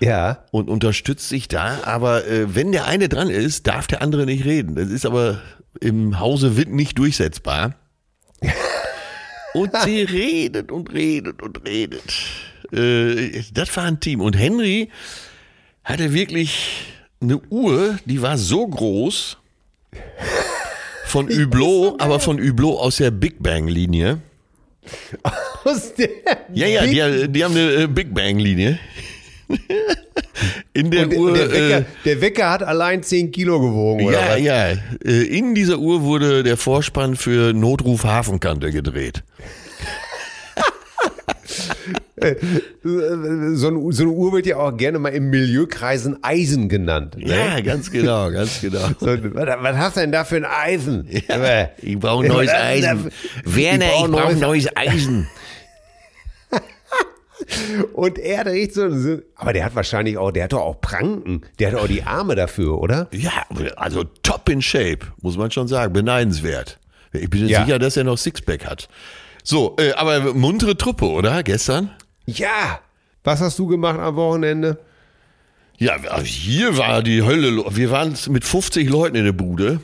[0.00, 0.44] Ja.
[0.50, 4.44] und unterstützt sich da, aber äh, wenn der eine dran ist, darf der andere nicht
[4.44, 4.74] reden.
[4.74, 5.40] Das ist aber
[5.80, 7.74] im Hause Witt nicht durchsetzbar.
[9.54, 12.02] Und sie redet und redet und redet.
[12.72, 14.20] Äh, das war ein Team.
[14.20, 14.90] Und Henry
[15.84, 16.84] hatte wirklich
[17.20, 19.36] eine Uhr, die war so groß
[21.06, 24.20] von Hublot, aber von Hublot aus der Big Bang Linie.
[25.64, 26.08] Aus der
[26.52, 28.78] Ja, ja, die, die haben eine äh, Big Bang Linie.
[30.74, 31.32] In der Und Uhr.
[31.34, 34.40] der, Wecker, äh, der Wecker hat allein 10 Kilo gewogen, oder ja, was?
[34.40, 35.10] ja.
[35.10, 39.24] Äh, In dieser Uhr wurde der Vorspann für Notruf Hafenkante gedreht.
[42.82, 43.68] So, eine, so
[44.02, 47.16] eine Uhr wird ja auch gerne mal im Milieukreisen Eisen genannt.
[47.16, 47.28] Ne?
[47.36, 48.88] Ja, ganz genau, ganz genau.
[49.00, 51.06] So, was, was hast du denn da für ein Eisen?
[51.10, 53.10] Ja, ich brauche neues Eisen.
[53.44, 55.28] Werner, ich brauch brauche neues- neues Eisen.
[57.94, 61.42] Und er dreht so, so, aber der hat wahrscheinlich auch, der hat doch auch Pranken,
[61.58, 63.08] der hat auch die Arme dafür, oder?
[63.12, 65.92] Ja, also top in shape, muss man schon sagen.
[65.92, 66.78] Beneidenswert.
[67.12, 67.64] Ich bin Ja.
[67.64, 68.88] sicher, dass er noch Sixpack hat.
[69.44, 71.42] So, äh, aber muntere Truppe, oder?
[71.42, 71.90] Gestern?
[72.28, 72.80] Ja.
[73.24, 74.78] Was hast du gemacht am Wochenende?
[75.78, 77.64] Ja, hier war die Hölle.
[77.70, 79.80] Wir waren mit 50 Leuten in der Bude.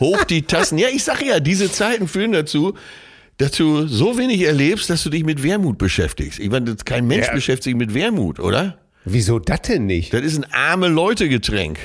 [0.00, 0.78] Hoch die Tassen.
[0.78, 2.74] Ja, ich sag ja, diese Zeiten führen dazu,
[3.38, 6.38] dass du so wenig erlebst, dass du dich mit Wermut beschäftigst.
[6.38, 7.32] Ich meine, kein Mensch Ja.
[7.34, 8.78] beschäftigt sich mit Wermut, oder?
[9.04, 10.12] Wieso das denn nicht?
[10.12, 11.78] Das ist ein arme Leute-Getränk.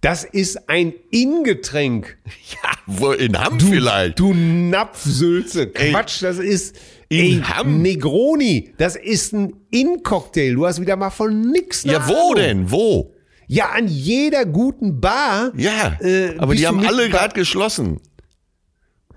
[0.00, 2.16] Das ist ein Ingetränk.
[2.62, 4.18] Ja, wo in Hamm vielleicht.
[4.18, 5.68] Du Napfsülze.
[5.68, 6.76] Quatsch, das ist
[7.20, 7.82] in Hamm.
[7.82, 8.74] Negroni.
[8.78, 10.54] Das ist ein In-Cocktail.
[10.54, 12.34] Du hast wieder mal von nix ja, wo Ahnung.
[12.36, 12.70] denn?
[12.70, 13.14] Wo?
[13.46, 15.52] Ja, an jeder guten Bar.
[15.56, 18.00] Ja, Äh, aber die haben alle gerade geschlossen.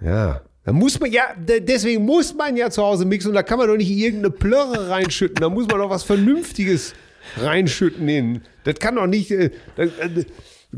[0.01, 0.41] Ja.
[0.65, 3.57] Da muss man ja, de- deswegen muss man ja zu Hause mixen und da kann
[3.57, 5.37] man doch nicht irgendeine Plörre reinschütten.
[5.39, 6.93] Da muss man doch was Vernünftiges
[7.37, 8.41] reinschütten hin.
[8.65, 10.25] Das kann doch nicht, äh, das, äh,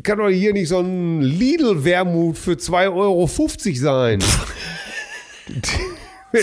[0.03, 3.27] kann doch hier nicht so ein Lidl-Wermut für 2,50 Euro
[3.73, 4.19] sein.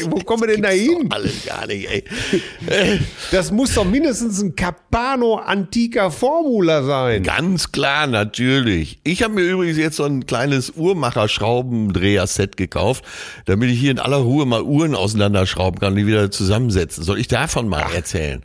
[0.09, 1.09] Wo kommen wir denn da hin?
[1.11, 2.05] Alles gar nicht, ey.
[3.31, 7.22] Das muss doch mindestens ein Capano Antica Formula sein.
[7.22, 8.99] Ganz klar, natürlich.
[9.05, 13.05] Ich habe mir übrigens jetzt so ein kleines Uhrmacher-Schraubendreher-Set gekauft,
[13.44, 17.05] damit ich hier in aller Ruhe mal Uhren auseinanderschrauben kann und die wieder zusammensetzen.
[17.05, 18.42] Soll ich davon mal erzählen?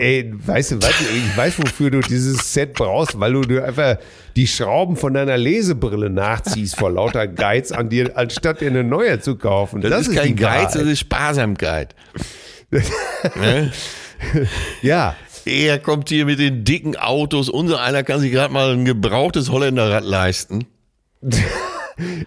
[0.00, 0.94] Ey, weißt du was?
[0.98, 3.98] Ich weiß, wofür du dieses Set brauchst, weil du dir einfach
[4.34, 9.20] die Schrauben von deiner Lesebrille nachziehst vor lauter Geiz an dir, anstatt dir eine neue
[9.20, 9.82] zu kaufen.
[9.82, 11.94] Das, ist kein die Geiz, das ist Sparsamkeit.
[13.36, 13.70] ne?
[14.80, 17.50] Ja, Er kommt hier mit den dicken Autos.
[17.50, 20.66] Unser einer kann sich gerade mal ein gebrauchtes Holländerrad leisten.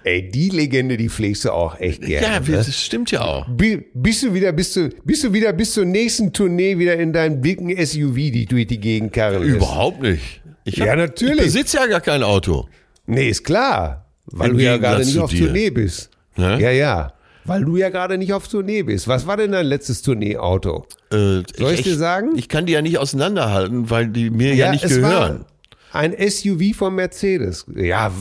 [0.04, 2.28] ey, die Legende, die pflegst du auch echt gerne.
[2.28, 2.46] Ja, ne?
[2.58, 3.48] das stimmt ja auch.
[3.50, 7.14] Bi- Bist du wieder, bist du, bist du wieder bis zur nächsten Tournee wieder in
[7.14, 9.44] deinem dicken SUV, die durch die Gegend karren?
[9.44, 10.42] Überhaupt nicht.
[10.66, 11.38] Ich Ja, natürlich.
[11.40, 12.68] Ich besitze ja gar kein Auto.
[13.06, 14.06] Nee, ist klar.
[14.28, 15.46] Weil Im du ja gerade nicht auf dir.
[15.46, 16.10] Tournee bist.
[16.38, 16.58] Ne?
[16.62, 17.14] Ja, ja.
[17.46, 19.10] Weil du ja gerade nicht auf Tournee bist.
[19.10, 20.86] Was war denn dein letztes Tourneeauto?
[21.12, 22.38] Äh, Soll ich dir sagen?
[22.38, 25.44] Ich kann die ja nicht auseinanderhalten, weil die mir ja, nicht es gehören.
[25.92, 27.66] Ein SUV von Mercedes.
[27.76, 28.12] Ja,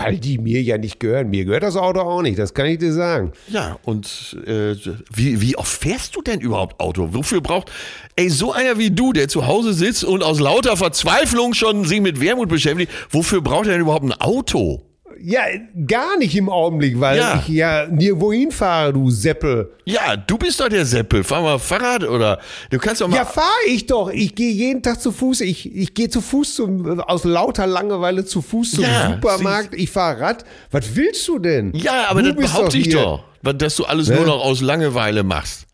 [0.00, 1.30] Weil die mir ja nicht gehören.
[1.30, 3.32] Mir gehört das Auto auch nicht, das kann ich dir sagen.
[3.48, 4.74] Ja, und äh,
[5.12, 7.12] wie, wie oft fährst du denn überhaupt Auto?
[7.12, 7.70] Wofür braucht,
[8.16, 12.00] ey, so einer wie du, der zu Hause sitzt und aus lauter Verzweiflung schon sich
[12.00, 14.82] mit Wermut beschäftigt, wofür braucht er denn überhaupt ein Auto?
[15.22, 15.42] Ja,
[15.86, 17.42] gar nicht im Augenblick, weil Ja.
[17.46, 19.70] ich ja nirgendwo hinfahre, du Seppel.
[19.84, 21.24] Ja, du bist doch der Seppel.
[21.24, 22.38] Fahr mal Fahrrad oder
[22.70, 23.16] du kannst doch mal.
[23.16, 24.10] Ja, fahre ich doch.
[24.10, 25.42] Ich gehe jeden Tag zu Fuß.
[25.42, 29.74] Ich, ich gehe zu Fuß zum, aus lauter Langeweile zu Fuß zum Ja, Supermarkt.
[29.74, 30.44] Ich fahre Rad.
[30.70, 31.72] Was willst du denn?
[31.74, 35.66] ja, aber du das behaupte ich doch, dass du alles nur noch aus Langeweile machst.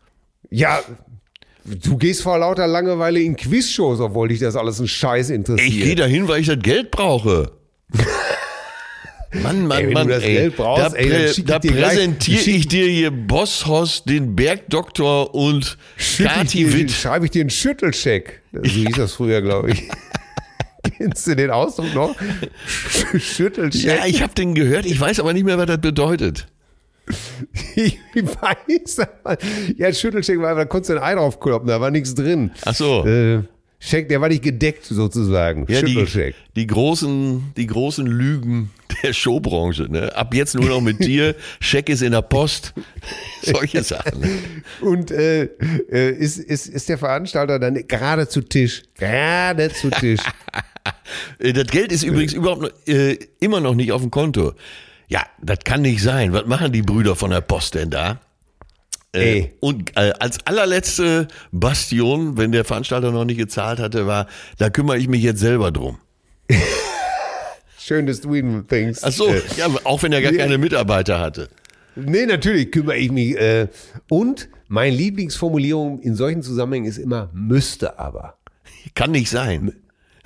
[0.49, 0.79] Ja,
[1.65, 5.69] du gehst vor lauter Langeweile in Quizshows, obwohl dich das alles ein Scheiß interessiert.
[5.73, 7.51] Ich gehe dahin, weil ich das Geld brauche.
[9.43, 12.67] Mann, Mann, Ey, wenn Mann, du das ey, Geld brauchst, da, ey, da präsentiere ich
[12.67, 15.77] dir hier Bosshaus, den Bergdoktor und
[16.17, 16.91] Kati Witt.
[16.91, 18.41] schreibe ich dir einen Schüttelcheck.
[18.51, 19.83] So hieß das früher, glaube ich.
[20.97, 22.15] Kennst du den Ausdruck noch?
[23.17, 23.83] Schüttelcheck.
[23.99, 26.47] Ja, ich habe den gehört, ich weiß aber nicht mehr, was das bedeutet.
[27.75, 29.37] Ich weiß, aber,
[29.77, 32.51] ja, Schüttelcheck war, da konntest du ein Ei drauf kloppen, da war nichts drin.
[32.65, 33.05] Ach so.
[33.05, 33.43] Äh,
[33.79, 35.65] Scheck, der war nicht gedeckt sozusagen.
[35.69, 38.71] Ja, die, die, großen, die großen Lügen
[39.03, 39.87] der Showbranche.
[39.89, 40.15] Ne?
[40.15, 42.73] Ab jetzt nur noch mit dir, Scheck ist in der Post,
[43.43, 44.19] solche Sachen.
[44.19, 44.29] Ne?
[44.81, 45.43] Und äh,
[45.91, 48.83] äh, ist, ist, ist der Veranstalter dann gerade zu Tisch?
[48.95, 50.21] Gerade zu Tisch.
[51.39, 54.53] Äh, Das Geld ist übrigens überhaupt noch, äh, immer noch nicht auf dem Konto.
[55.09, 56.31] Ja, das kann nicht sein.
[56.31, 58.21] Was machen die Brüder von der Post denn da?
[59.13, 59.53] Äh, Ey.
[59.61, 64.97] und äh, als allerletzte Bastion, wenn der Veranstalter noch nicht gezahlt hatte, war, da kümmere
[64.97, 65.97] ich mich jetzt selber drum.
[67.79, 68.99] Schön, dass du ihn denkst.
[69.03, 71.47] Ach so, Äh, ja, auch wenn er gar keine Mitarbeiter hatte.
[71.95, 73.37] nee, natürlich kümmere ich mich.
[73.37, 73.69] Äh,
[74.09, 78.37] und meine Lieblingsformulierung in solchen Zusammenhängen ist immer müsste aber.
[78.93, 79.73] Kann nicht sein.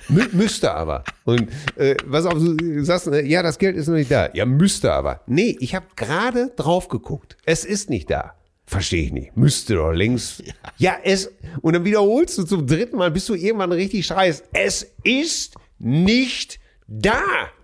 [0.08, 1.04] Mü müsste aber.
[1.24, 4.30] Und äh, was auch du sagst, ja, das Geld ist noch nicht da.
[4.34, 5.20] Ja, müsste aber.
[5.28, 7.36] Nee, ich habe gerade drauf geguckt.
[7.46, 8.34] Es ist nicht da.
[8.66, 9.36] Verstehe ich nicht.
[9.36, 10.42] Müsste doch längst.
[10.78, 10.96] Ja.
[11.04, 11.30] es.
[11.60, 14.44] Und dann wiederholst du zum dritten Mal, bis du irgendwann richtig schreist.
[14.52, 17.22] Es ist nicht da.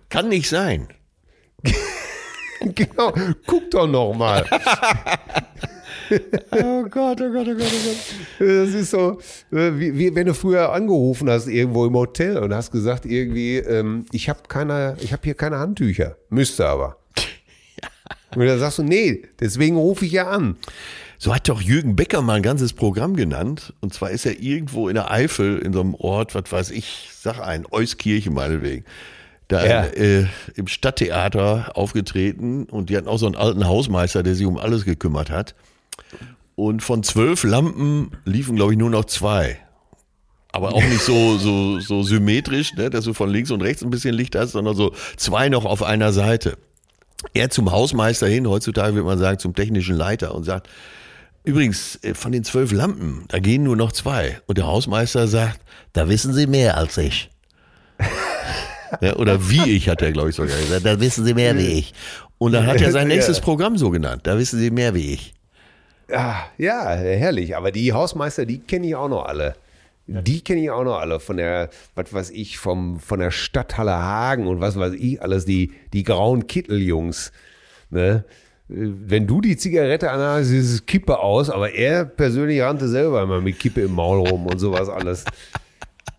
[0.09, 0.87] Kann nicht sein.
[2.75, 3.13] Genau.
[3.47, 4.45] Guck doch noch mal.
[6.51, 8.39] Oh Gott, oh Gott, oh Gott, oh Gott.
[8.39, 9.19] Das ist so,
[9.51, 13.57] äh, wie, wie wenn du früher angerufen hast irgendwo im Hotel und hast gesagt irgendwie,
[13.57, 16.17] ähm, ich habe keine, ich habe hier keine Handtücher.
[16.29, 16.97] Müsste aber.
[18.35, 20.55] Und dann sagst du, nee, deswegen rufe ich ja an.
[21.17, 23.73] So hat doch Jürgen Becker mal ein ganzes Programm genannt.
[23.81, 27.09] Und zwar ist er irgendwo in der Eifel, in so einem Ort, was weiß ich,
[27.13, 28.85] sag ein, Euskirchen meinetwegen.
[29.49, 29.85] Da Ja.
[29.85, 34.57] äh, im Stadttheater aufgetreten und die hatten auch so einen alten Hausmeister, der sich um
[34.57, 35.55] alles gekümmert hat.
[36.55, 39.57] Und von zwölf Lampen liefen, glaube ich, nur noch zwei.
[40.51, 43.89] Aber auch nicht so, so, so symmetrisch, ne, dass du von links und rechts ein
[43.89, 46.57] bisschen Licht hast, sondern so zwei noch auf einer Seite.
[47.33, 50.69] Er zum Hausmeister hin, heutzutage würde man sagen zum technischen Leiter und sagt,
[51.43, 54.39] übrigens, äh, von den zwölf Lampen, da gehen nur noch zwei.
[54.47, 55.59] Und der Hausmeister sagt,
[55.93, 57.29] da wissen Sie mehr als ich.
[59.01, 61.67] ja, oder wie ich, hat er, glaube ich, sogar gesagt, da wissen Sie mehr wie
[61.67, 61.93] ich.
[62.37, 63.15] Und dann hat er sein Ja.
[63.15, 65.33] nächstes Programm so genannt, da wissen Sie mehr wie ich.
[66.09, 67.55] Ja, ja, herrlich.
[67.55, 69.55] Aber die Hausmeister, die kenne ich auch noch alle.
[70.09, 73.93] Die kenne ich auch noch alle von der, was weiß ich, vom, von der Stadthalle
[73.93, 77.31] Hagen und was weiß ich, alles die, die grauen Kitteljungs.
[77.89, 78.25] Ne?
[78.67, 83.41] Wenn du die Zigarette anhast, sieht es Kippe aus, aber er persönlich rannte selber immer
[83.41, 85.25] mit Kippe im Maul rum und sowas alles.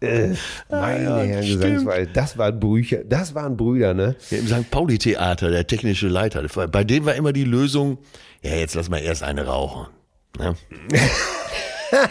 [0.00, 0.34] Äh,
[0.70, 1.46] meine ja, Herren.
[1.46, 4.16] Gesangsweise, das waren Brücher, das waren Brüder, ne?
[4.30, 4.70] Ja, Im St.
[4.70, 7.98] Pauli-Theater, der technische Leiter, bei dem war immer die Lösung,
[8.42, 9.88] ja, jetzt lass mal erst eine rauchen.
[10.38, 10.54] Ne?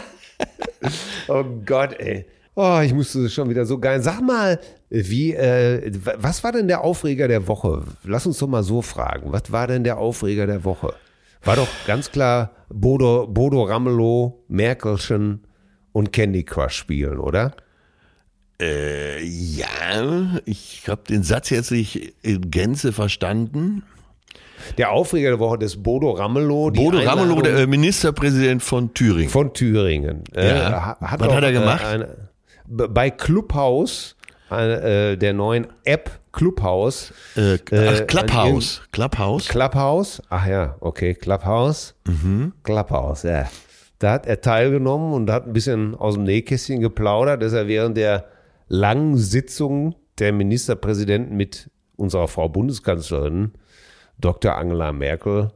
[1.28, 2.26] Oh Gott, ey.
[2.54, 4.02] Oh, ich musste schon wieder so geil.
[4.02, 4.58] Sag mal,
[4.90, 7.84] wie, äh, was war denn der Aufreger der Woche?
[8.04, 9.32] Lass uns doch mal so fragen.
[9.32, 10.94] Was war denn der Aufreger der Woche?
[11.42, 15.44] War doch ganz klar Bodo, Bodo Ramelow, Merkelchen
[15.92, 17.52] und Candy Crush spielen, oder?
[18.60, 23.84] Äh, ja, ich habe den Satz jetzt nicht in Gänze verstanden.
[24.78, 26.70] Der Aufreger der Woche des Bodo Ramelow.
[26.70, 29.28] die Bodo Ramelow, der äh, Ministerpräsident von Thüringen.
[29.30, 30.24] von Thüringen.
[30.34, 30.96] Ja.
[31.00, 31.82] Äh, Was hat er gemacht?
[31.82, 32.08] Äh, eine,
[32.66, 34.16] b- bei Clubhouse,
[34.50, 38.82] äh, der neuen App Clubhouse, Äh, äh, ach, Clubhouse.
[38.92, 39.48] Clubhouse.
[39.48, 41.94] Clubhouse, ach ja, okay, Clubhouse.
[42.62, 43.48] Clubhouse, ja.
[43.98, 47.96] Da hat er teilgenommen und hat ein bisschen aus dem Nähkästchen geplaudert, dass er während
[47.96, 48.24] der
[48.68, 53.52] langen Sitzung der Ministerpräsidenten mit unserer Frau Bundeskanzlerin,
[54.20, 54.56] Dr.
[54.56, 55.50] Angela Merkel,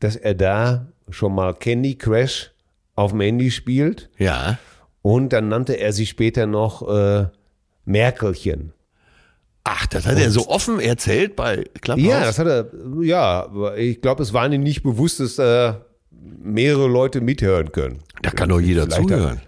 [0.00, 2.50] dass er da schon mal Candy Crash
[2.94, 4.58] auf dem Handy spielt Ja.
[5.02, 7.26] und dann nannte er sie später noch äh,
[7.84, 8.72] Merkelchen.
[9.64, 12.04] Ach, das hat er so offen erzählt bei Clubhouse?
[12.06, 12.70] Ja, das hat er,
[13.02, 15.74] ja, ich glaube, es war ihm nicht bewusst, dass äh,
[16.10, 17.98] mehrere Leute mithören können.
[18.22, 19.40] da kann doch jeder Vielleicht zuhören.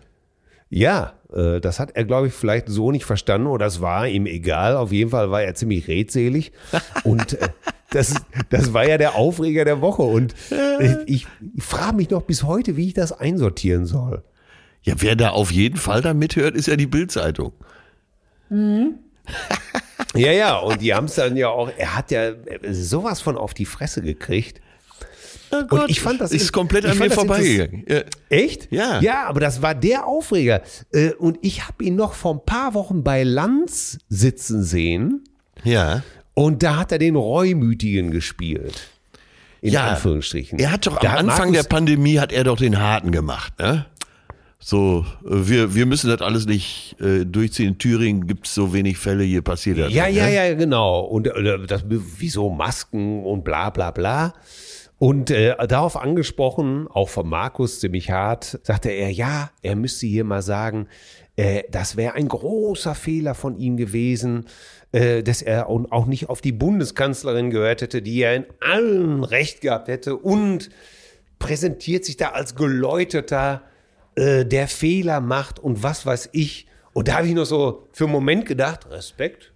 [0.70, 4.26] Ja, äh, das hat er, glaube ich, vielleicht so nicht verstanden oder es war ihm
[4.26, 4.76] egal.
[4.76, 6.52] Auf jeden Fall war er ziemlich redselig.
[7.04, 7.48] Und äh,
[7.90, 8.14] das,
[8.50, 10.02] das war ja der Aufreger der Woche.
[10.02, 10.35] Und
[10.78, 11.26] ich, ich
[11.62, 14.22] frage mich noch bis heute, wie ich das einsortieren soll.
[14.83, 17.52] Ja, wer da auf jeden Fall da mithört, ist ja die Bildzeitung.
[20.14, 22.33] Ja, ja, und die haben es dann ja auch, er hat ja
[22.68, 24.61] sowas von auf die Fresse gekriegt.
[25.53, 27.85] Oh ich fand das ist komplett an mir vorbeigegangen.
[27.89, 28.03] Ja.
[28.29, 28.69] Echt?
[28.71, 29.01] Ja.
[29.01, 30.63] Ja, aber das war der Aufreger.
[30.93, 35.25] Äh, Und ich habe ihn noch vor ein paar Wochen bei Lanz sitzen sehen.
[35.65, 36.03] ja.
[36.35, 38.89] Und da hat er den Reumütigen gespielt.
[39.61, 40.59] In Ja, Anführungsstrichen.
[40.59, 43.11] Er hat doch am Da hat Anfang Markus- der Pandemie hat er doch den Harten
[43.11, 43.85] gemacht, ne?
[44.59, 47.69] So, wir, wir müssen das alles nicht äh, durchziehen.
[47.73, 49.93] In Thüringen gibt es so wenig Fälle, hier passiert das.
[49.93, 50.35] Ja, nicht, ja, ne?
[50.35, 51.01] ja, genau.
[51.01, 54.33] Und äh, das, wieso Masken und bla bla bla.
[55.01, 60.25] Und äh, darauf angesprochen, auch von Markus ziemlich hart, sagte er, ja, er müsste hier
[60.25, 60.89] mal sagen,
[61.37, 64.45] äh, das wäre ein großer Fehler von ihm gewesen,
[64.93, 69.63] äh, dass er auch nicht auf die Bundeskanzlerin gehört hätte, die ja in allen Recht
[69.63, 70.69] gehabt hätte und
[71.39, 73.63] präsentiert sich da als geläuterter,
[74.17, 76.67] äh, der Fehler macht und was weiß ich.
[76.93, 79.55] Und da habe ich noch so für einen Moment gedacht, Respekt.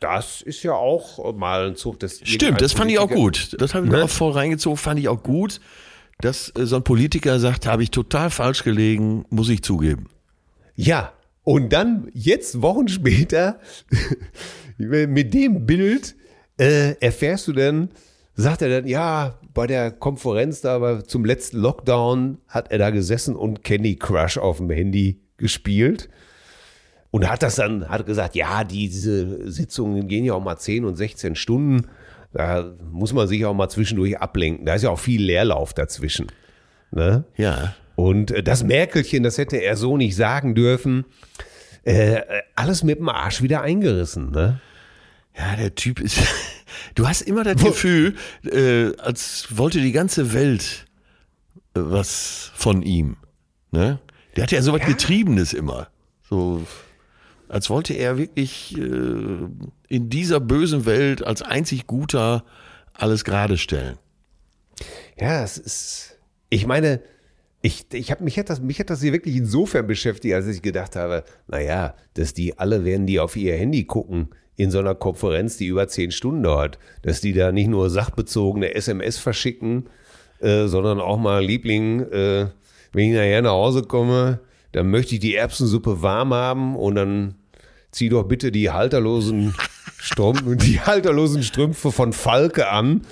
[0.00, 2.20] Das ist ja auch mal ein Zug des.
[2.22, 3.56] Stimmt, das fand ich auch gut.
[3.58, 4.04] Das habe ich mir Ne?
[4.04, 5.60] auch voll reingezogen, fand ich auch gut,
[6.20, 10.08] dass äh, so ein Politiker sagt, habe ich total falsch gelegen, muss ich zugeben.
[10.76, 11.12] Ja,
[11.44, 13.58] und dann jetzt Wochen später
[14.78, 16.14] mit dem Bild
[16.58, 17.90] äh, erfährst du dann,
[18.34, 22.90] sagt er dann, ja, bei der Konferenz da aber zum letzten Lockdown hat er da
[22.90, 26.08] gesessen und Candy Crush auf dem Handy gespielt.
[27.10, 30.96] Und hat das dann, hat gesagt, ja, diese Sitzungen gehen ja auch mal 10 und
[30.96, 31.86] 16 Stunden.
[32.32, 34.66] Da muss man sich auch mal zwischendurch ablenken.
[34.66, 36.26] Da ist ja auch viel Leerlauf dazwischen.
[36.90, 37.24] Ne?
[37.36, 37.74] Ja.
[37.96, 41.06] Und äh, das Merkelchen, das hätte er so nicht sagen dürfen.
[41.84, 42.20] Äh,
[42.54, 44.60] alles mit dem Arsch wieder eingerissen, ne?
[45.36, 46.18] Ja, der Typ ist.
[46.94, 50.86] Du hast immer das Gefühl, äh, als wollte die ganze Welt
[51.74, 53.16] äh, was von ihm.
[53.70, 54.00] Ne?
[54.36, 55.88] Der hat ja so was Getriebenes immer.
[56.28, 56.66] So,
[57.48, 59.48] als wollte er wirklich äh,
[59.88, 62.44] in dieser bösen Welt als einzig Guter
[62.92, 63.96] alles gerade stellen.
[65.18, 66.18] Ja, es ist.
[66.50, 67.00] Ich meine,
[67.60, 70.62] ich, ich hab, mich, hat das, mich hat das hier wirklich insofern beschäftigt, als ich
[70.62, 74.94] gedacht habe, naja, dass die alle werden die auf ihr Handy gucken in so einer
[74.94, 79.88] Konferenz, die über zehn Stunden dauert, dass die da nicht nur sachbezogene SMS verschicken,
[80.40, 82.46] äh, sondern auch mal Liebling, äh,
[82.92, 84.40] wenn ich nachher nach Hause komme,
[84.72, 87.34] dann möchte ich die Erbsensuppe warm haben und dann
[87.90, 89.54] zieh doch bitte die halterlosen
[89.98, 93.02] Strümpfe, die halterlosen Strümpfe von Falke an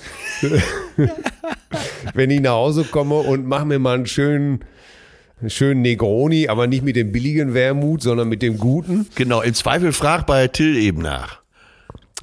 [2.14, 4.60] wenn ich nach Hause komme und mache mir mal einen schönen,
[5.40, 9.06] einen schönen Negroni, aber nicht mit dem billigen Wermut, sondern mit dem guten.
[9.14, 11.40] Genau, im Zweifel frag bei Till eben nach.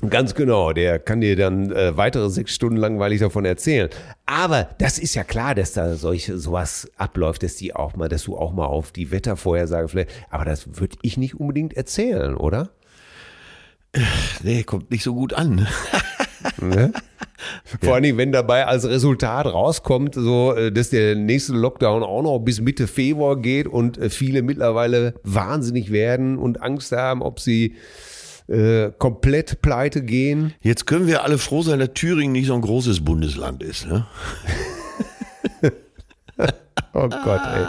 [0.10, 3.90] Ganz genau, der kann dir dann äh, weitere sechs Stunden langweilig davon erzählen.
[4.26, 8.24] Aber das ist ja klar, dass da solche sowas abläuft, dass die auch mal, dass
[8.24, 10.12] du auch mal auf die Wettervorhersage vielleicht.
[10.30, 12.72] Aber das würde ich nicht unbedingt erzählen, oder?
[14.42, 15.68] Nee, kommt nicht so gut an.
[17.82, 22.24] Vor allen Dingen, wenn dabei als Resultat rauskommt, so, äh, dass der nächste Lockdown auch
[22.24, 27.40] noch bis Mitte Februar geht und äh, viele mittlerweile wahnsinnig werden und Angst haben, ob
[27.40, 27.76] sie
[28.54, 30.54] äh, komplett pleite gehen.
[30.62, 33.88] Jetzt können wir alle froh sein, dass Thüringen nicht so ein großes Bundesland ist.
[33.88, 34.06] Ne?
[36.96, 37.66] Oh Gott, ey.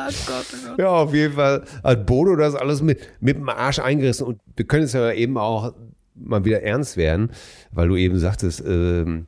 [0.79, 4.27] Ja, auf jeden Fall hat Bodo das alles mit, mit dem Arsch eingerissen.
[4.27, 5.75] Und wir können es ja eben auch
[6.15, 7.31] mal wieder ernst werden,
[7.73, 9.27] weil du eben sagtest, ähm,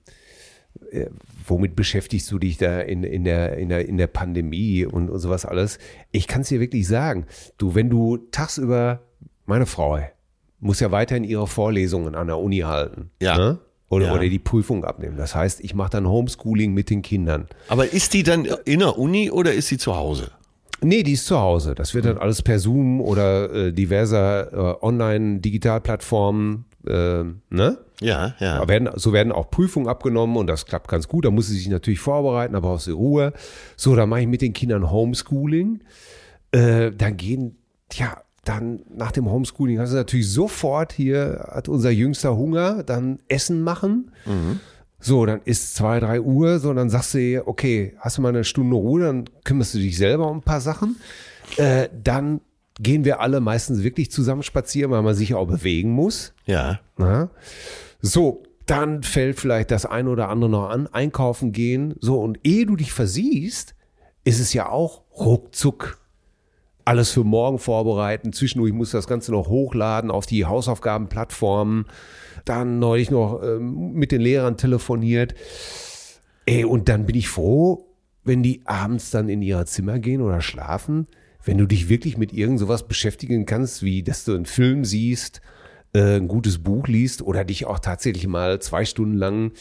[0.91, 1.07] äh,
[1.47, 5.19] womit beschäftigst du dich da in, in, der, in, der, in der Pandemie und, und
[5.19, 5.79] sowas alles?
[6.13, 7.27] Ich kann es dir wirklich sagen.
[7.57, 9.01] Du, wenn du tagsüber,
[9.47, 9.99] meine Frau
[10.61, 13.11] muss ja weiterhin ihre Vorlesungen an der Uni halten.
[13.21, 13.37] Ja.
[13.37, 13.59] Ne?
[13.89, 14.15] Oder, Ja.
[14.15, 15.17] oder die Prüfung abnehmen.
[15.17, 17.47] Das heißt, ich mache dann Homeschooling mit den Kindern.
[17.69, 20.31] Aber ist die dann in der Uni oder ist sie zu Hause?
[20.81, 21.75] Nee, die ist zu Hause.
[21.75, 24.85] Das wird dann alles per Zoom oder äh, diverser äh,
[25.61, 27.79] Online-Digitalplattformen, äh, ne?
[28.03, 28.59] Ja, ja.
[28.59, 31.25] Da werden, so werden auch Prüfungen abgenommen und das klappt ganz gut.
[31.25, 33.33] Da muss sie sich natürlich vorbereiten, aber aus der Ruhe.
[33.77, 35.81] So, dann mache ich mit den Kindern Homeschooling.
[36.53, 37.57] Äh, dann gehen,
[37.95, 38.19] ja,
[38.49, 43.63] dann nach dem Homeschooling hast du natürlich sofort hier, hat unser Jüngster Hunger, dann Essen
[43.63, 44.13] machen.
[44.99, 48.31] So, dann ist zwei, drei Uhr, so, dann sagst du ihr, okay, hast du mal
[48.31, 50.97] eine Stunde Ruhe, dann kümmerst du dich selber um ein paar Sachen.
[51.57, 52.41] Äh, dann
[52.81, 56.33] gehen wir alle meistens wirklich zusammen spazieren, weil man sich auch bewegen muss.
[56.45, 56.81] Ja.
[56.97, 57.31] Na?
[58.01, 61.95] So, dann fällt vielleicht das eine oder andere noch an, einkaufen gehen.
[62.01, 63.75] So, und ehe du dich versiehst,
[64.25, 65.99] ist es ja auch ruckzuck
[66.87, 68.33] alles für morgen vorbereiten.
[68.33, 71.87] Zwischendurch muss das Ganze noch hochladen auf die Hausaufgabenplattformen.
[72.45, 75.35] Dann neulich noch ähm, mit den Lehrern telefoniert.
[76.47, 77.87] Ey, und dann bin ich froh,
[78.25, 81.07] wenn die abends dann in ihrer Zimmer gehen oder schlafen,
[81.45, 85.41] wenn du dich wirklich mit irgend sowas beschäftigen kannst, wie dass du einen Film siehst,
[85.93, 89.53] äh, ein gutes Buch liest oder dich auch tatsächlich mal zwei Stunden lang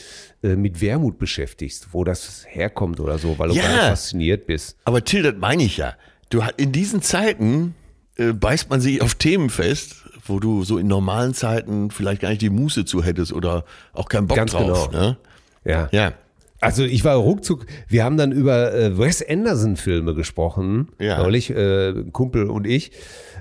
[0.43, 3.63] äh, mit Wermut beschäftigst, wo das herkommt oder so, weil du Ja.
[3.63, 4.77] fasziniert bist.
[4.85, 5.93] Aber Till, das meine ich ja.
[6.35, 7.75] Du in diesen Zeiten
[8.17, 12.29] äh, beißt man sich auf Themen fest, wo du so in normalen Zeiten vielleicht gar
[12.29, 13.63] nicht die Muße zu hättest oder
[13.93, 14.89] auch keinen Bock Ganz drauf.
[14.89, 15.01] genau.
[15.01, 15.17] Ne?
[15.63, 15.87] Ja.
[15.91, 16.13] Ja.
[16.59, 21.19] Also ich war ruckzuck, wir haben dann über äh, Wes Anderson Filme gesprochen, Ja.
[21.19, 22.91] neulich, äh, Kumpel und ich.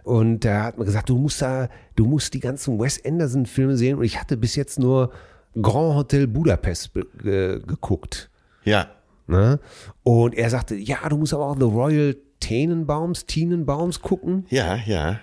[0.04, 3.76] Und da hat man gesagt, du musst da, du musst die ganzen Wes Anderson Filme
[3.76, 3.96] sehen.
[3.98, 5.10] Und ich hatte bis jetzt nur
[5.60, 6.90] Grand Hotel Budapest
[7.22, 8.30] ge- geguckt.
[8.64, 8.88] Ja.
[9.26, 9.58] Ne?
[10.02, 14.44] Und er sagte, ja, du musst aber auch The Royal Tenenbaums, Tenenbaums gucken.
[14.50, 15.18] Ja, ja.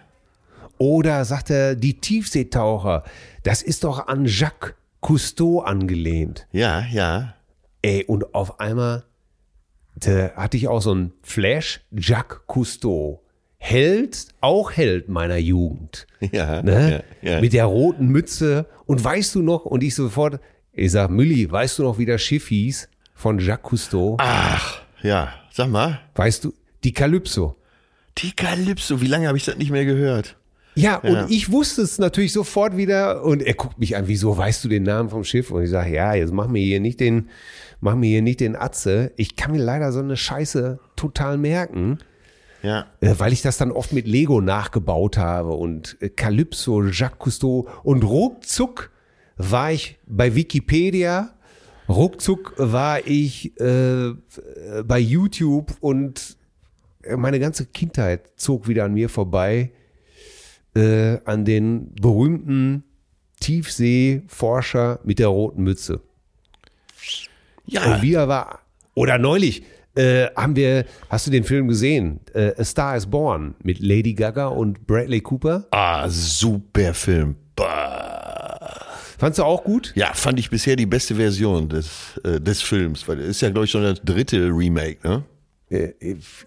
[0.79, 3.03] Oder sagt er, die Tiefseetaucher,
[3.43, 6.47] das ist doch an Jacques Cousteau angelehnt.
[6.51, 7.35] Ja, ja.
[7.83, 9.03] Ey, und auf einmal
[10.35, 13.21] hatte ich auch so ein Flash, Jacques Cousteau.
[13.59, 16.07] Held, auch Held meiner Jugend.
[16.31, 17.03] Ja, Ne?
[17.21, 17.41] ja, ja.
[17.41, 18.65] Mit der roten Mütze.
[18.87, 20.39] Und weißt du noch, und ich sofort,
[20.73, 24.17] ich sag, Mülli, weißt du noch, wie das Schiff hieß von Jacques Cousteau?
[24.19, 25.33] Ach, ja.
[25.51, 25.99] Sag mal.
[26.15, 26.53] Weißt du,
[26.83, 27.55] die Calypso.
[28.17, 30.37] Die Kalypso, wie lange habe ich das nicht mehr gehört?
[30.75, 31.23] Ja, Ja.
[31.23, 34.69] und ich wusste es natürlich sofort wieder und er guckt mich an, wieso weißt du
[34.69, 35.51] den Namen vom Schiff?
[35.51, 37.29] Und ich sage, ja, jetzt mach mir hier nicht den,
[37.81, 39.11] mach mir hier nicht den Atze.
[39.17, 41.97] Ich kann mir leider so eine Scheiße total merken,
[42.63, 42.85] Ja.
[43.01, 47.67] äh, weil ich das dann oft mit Lego nachgebaut habe und äh, Calypso, Jacques Cousteau
[47.83, 48.91] und ruckzuck
[49.35, 51.33] war ich bei Wikipedia,
[51.89, 54.13] ruckzuck war ich äh, äh,
[54.85, 56.37] bei YouTube und
[57.15, 59.71] meine ganze Kindheit zog wieder an mir vorbei
[60.75, 62.83] äh, an den berühmten
[63.39, 66.01] Tiefseeforscher mit der roten Mütze.
[67.65, 67.95] Ja.
[67.95, 68.59] Und wieder war,
[68.93, 69.63] oder neulich,
[69.95, 72.19] äh, haben wir, hast du den Film gesehen?
[72.33, 75.67] Äh, A Star is Born mit Lady Gaga und Bradley Cooper.
[75.71, 77.35] Ah, super Film.
[77.55, 78.85] Bah.
[79.17, 79.91] Fandst du auch gut?
[79.95, 83.49] Ja, fand ich bisher die beste Version des, äh, des Films, weil das ist ja,
[83.49, 85.23] glaube ich, schon das dritte Remake, ne?
[85.71, 85.93] Äh,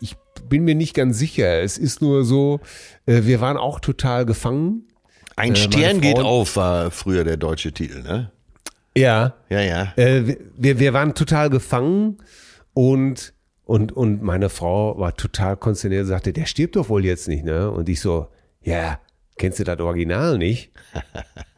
[0.01, 0.17] ich
[0.49, 1.63] bin mir nicht ganz sicher.
[1.63, 2.61] Es ist nur so,
[3.07, 4.85] äh, wir waren auch total gefangen.
[5.37, 8.31] Ein meine Stern geht auf, war früher der deutsche Titel, ne?
[8.97, 9.35] Ja.
[9.49, 9.93] Ja, ja.
[9.97, 12.19] Äh, wir, wir waren total gefangen
[12.73, 13.33] und,
[13.65, 17.45] und, und meine Frau war total konsterniert und sagte, der stirbt doch wohl jetzt nicht,
[17.45, 17.71] ne?
[17.71, 18.29] Und ich so,
[18.63, 19.01] ja,
[19.37, 20.71] kennst du das Original nicht?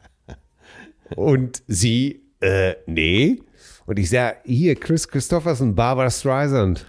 [1.15, 3.41] und sie, äh, nee.
[3.85, 6.85] Und ich sag, hier, Chris Christopherson, Barbara Streisand,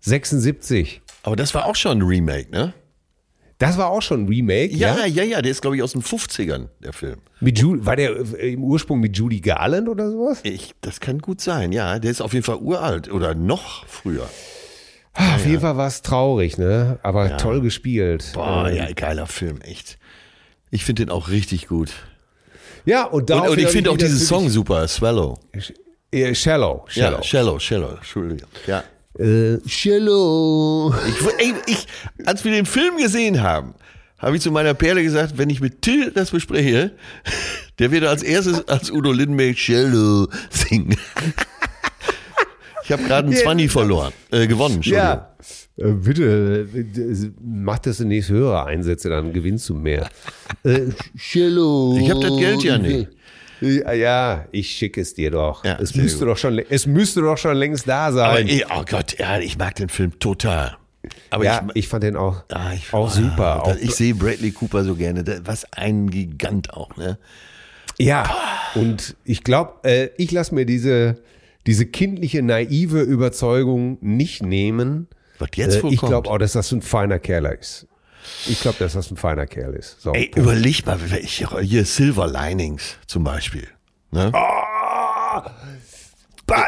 [0.00, 1.02] 76.
[1.22, 2.72] Aber das war auch schon ein Remake, ne?
[3.58, 4.96] Das war auch schon ein Remake, ja?
[5.00, 7.18] Ja, ja, ja, der ist, glaube ich, aus den 50ern, der Film.
[7.40, 10.40] Mit Ju war der äh, im Ursprung mit Judy Garland oder sowas?
[10.44, 11.98] Ich, das kann gut sein, ja.
[11.98, 14.26] Der ist auf jeden Fall uralt oder noch früher.
[15.12, 16.98] Ah, Auf jeden Fall war es traurig, ne?
[17.02, 18.30] Aber toll gespielt.
[18.32, 19.98] Boah, Ähm, ja, geiler Film, echt.
[20.70, 21.92] Ich finde den auch richtig gut.
[22.86, 25.38] Ja, und Und, daraufhin und ich finde auch diesen Song super, Swallow.
[26.12, 26.86] Äh, Shallow.
[26.88, 27.16] Shallow.
[27.18, 28.48] Ja, Shallow, Shallow, Entschuldigung.
[28.66, 28.84] Ja.
[29.20, 30.94] Äh, shallow.
[31.08, 31.86] Ich, ey, ich,
[32.24, 33.74] als wir den Film gesehen haben,
[34.18, 36.92] habe ich zu meiner Perle gesagt, wenn ich mit Till das bespreche,
[37.78, 40.96] der wird als erstes als Udo Lindenberg Shallow singen.
[42.82, 43.42] Ich habe gerade einen Ja.
[43.44, 44.80] 20 verloren, äh, gewonnen.
[44.82, 45.30] Ja.
[45.76, 50.08] Äh, bitte, äh, mach das demnächst höhere Einsätze, dann gewinnst du mehr.
[50.64, 51.96] äh, shallow.
[52.00, 53.06] Ich hab das Geld ja nicht.
[53.60, 55.64] Ja, ich schicke es dir doch.
[55.64, 56.28] Ja, es müsste gut.
[56.28, 58.64] doch schon, es müsste doch schon längst da sein.
[58.66, 60.76] Aber oh Gott, ja, ich mag den Film total.
[61.30, 63.62] Aber ja, ich, ich, fand den auch, ah, ich, auch super.
[63.64, 65.24] ah, Auch, ich sehe Bradley Cooper so gerne.
[65.44, 67.18] Was ein Gigant auch, ne?
[67.98, 68.34] ja,
[68.74, 71.16] und ich glaube, äh, ich lasse mir diese,
[71.66, 75.08] diese kindliche, naive Überzeugung nicht nehmen.
[75.38, 77.86] Was jetzt Äh, ich glaube auch, dass das ein feiner Kerl ist.
[78.48, 80.00] Ich glaube, dass das ein feiner Kerl ist.
[80.00, 80.36] So, Ey, Punkt.
[80.38, 83.68] überleg mal, welche, hier Silver Linings zum Beispiel.
[84.10, 84.32] Ne?
[84.34, 85.48] Oh,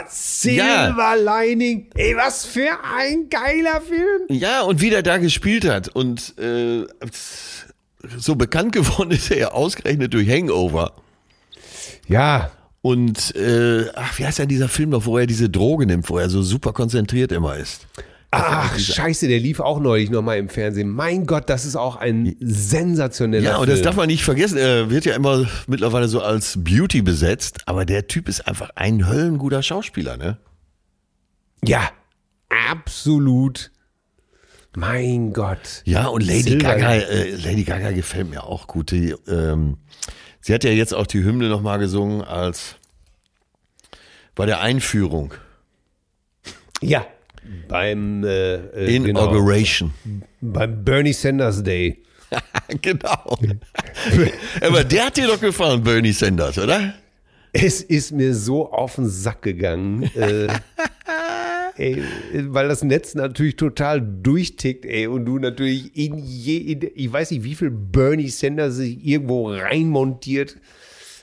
[0.08, 1.86] Silver Lining.
[1.94, 4.22] Ey, was für ein geiler Film.
[4.28, 5.88] Ja, und wie der da gespielt hat.
[5.88, 6.86] Und äh,
[8.16, 10.92] so bekannt geworden ist er ja ausgerechnet durch Hangover.
[12.08, 12.50] Ja,
[12.80, 16.18] Und äh, ach, wie heißt denn dieser Film noch, wo er diese Droge nimmt, wo
[16.18, 17.86] er so super konzentriert immer ist?
[18.34, 20.88] Ach, scheiße, der lief auch neulich nochmal im Fernsehen.
[20.88, 23.84] Mein Gott, das ist auch ein sensationeller Ja, und das Film.
[23.84, 24.56] darf man nicht vergessen.
[24.56, 29.06] Er wird ja immer mittlerweile so als Beauty besetzt, aber der Typ ist einfach ein
[29.06, 30.38] höllenguter Schauspieler, ne?
[31.62, 31.90] Ja,
[32.70, 33.70] absolut.
[34.74, 35.82] Mein Gott.
[35.84, 38.92] Ja, und Lady Silber- Gaga, äh, Lady Gaga gefällt mir auch gut.
[38.92, 39.76] Die, ähm,
[40.40, 42.76] sie hat ja jetzt auch die Hymne nochmal gesungen als
[44.34, 45.34] bei der Einführung.
[46.80, 47.06] Ja,
[47.68, 49.92] beim, äh, äh, genau, Inauguration.
[50.40, 52.02] beim Bernie Sanders Day.
[52.82, 53.38] genau.
[54.60, 56.94] Aber der hat dir doch gefallen, Bernie Sanders, oder?
[57.52, 60.04] Es ist mir so auf den Sack gegangen.
[60.14, 60.48] äh,
[61.76, 62.02] ey,
[62.48, 67.30] weil das Netz natürlich total durchtickt, ey, und du natürlich in je, in, ich weiß
[67.32, 70.56] nicht, wie viel Bernie Sanders sich irgendwo reinmontiert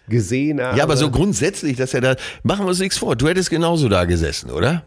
[0.08, 0.78] gesehen habe.
[0.78, 3.90] Ja, aber so grundsätzlich, dass er da, machen wir uns nichts vor, du hättest genauso
[3.90, 4.84] da gesessen, oder?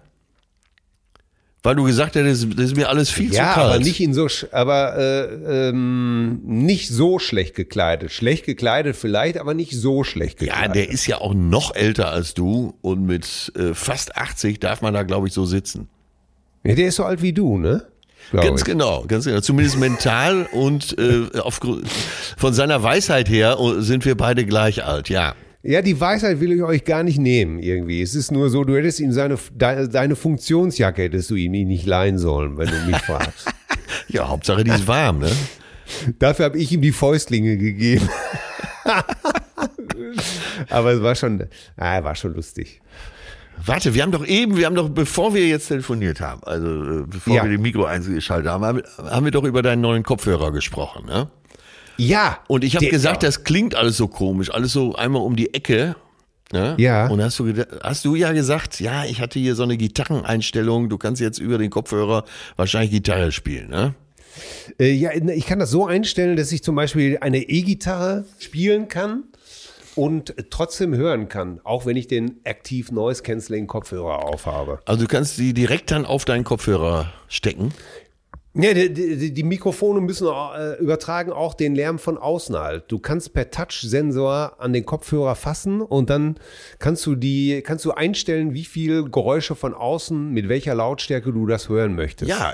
[1.64, 3.66] Weil du gesagt hättest, das ist mir alles viel ja, zu kalt.
[3.74, 8.10] aber nicht in so, aber äh, ähm, nicht so schlecht gekleidet.
[8.10, 10.74] Schlecht gekleidet vielleicht, aber nicht so schlecht Ja, gekleidet.
[10.74, 14.92] der ist ja auch noch älter als du und mit äh, fast 80 darf man
[14.92, 15.88] da, glaube ich, so sitzen.
[16.64, 17.86] Ja, der ist so alt wie du, ne?
[18.32, 18.66] Glaub Ganz ich.
[18.66, 19.40] genau, ganz genau.
[19.40, 21.86] Zumindest mental und äh, aufgrund
[22.36, 25.34] von seiner Weisheit her äh, sind wir beide gleich alt, ja.
[25.64, 28.02] Ja, die Weisheit will ich euch gar nicht nehmen irgendwie.
[28.02, 31.86] Es ist nur so, du hättest ihm seine, de, deine Funktionsjacke hättest du ihm nicht
[31.86, 33.46] leihen sollen, wenn du mich fragst.
[34.08, 35.30] Ja, Hauptsache die ist warm, ne?
[36.18, 38.08] Dafür habe ich ihm die Fäustlinge gegeben.
[40.68, 41.44] Aber es war schon,
[41.76, 42.80] ah, war schon lustig.
[43.64, 47.04] Warte, wir haben doch eben, wir haben doch, bevor wir jetzt telefoniert haben, also äh,
[47.06, 47.42] bevor Ja.
[47.44, 51.06] wir den Mikro eingeschaltet haben, haben wir- haben wir doch über deinen neuen Kopfhörer gesprochen,
[51.06, 51.30] ne?
[51.96, 52.38] Ja.
[52.48, 55.96] Und ich habe gesagt, das klingt alles so komisch, alles so einmal um die Ecke.
[56.52, 56.74] Ne?
[56.78, 57.08] Ja.
[57.08, 60.98] Und hast du, hast du ja gesagt, ja, ich hatte hier so eine Gitarreneinstellung, du
[60.98, 62.24] kannst jetzt über den Kopfhörer
[62.56, 63.94] wahrscheinlich Gitarre spielen, ne?
[64.78, 69.24] Äh, ja, ich kann das so einstellen, dass ich zum Beispiel eine E-Gitarre spielen kann
[69.94, 74.80] und trotzdem hören kann, auch wenn ich den Active Noise Cancelling Kopfhörer aufhabe.
[74.86, 77.72] Also du kannst die direkt dann auf deinen Kopfhörer stecken.
[78.54, 82.84] Ja, die, die, die Mikrofone müssen äh, übertragen auch den Lärm von außen halt.
[82.88, 86.36] Du kannst per Touch-Sensor an den Kopfhörer fassen und dann
[86.78, 91.46] kannst du die, kannst du einstellen, wie viel Geräusche von außen, mit welcher Lautstärke du
[91.46, 92.28] das hören möchtest.
[92.30, 92.52] Ja,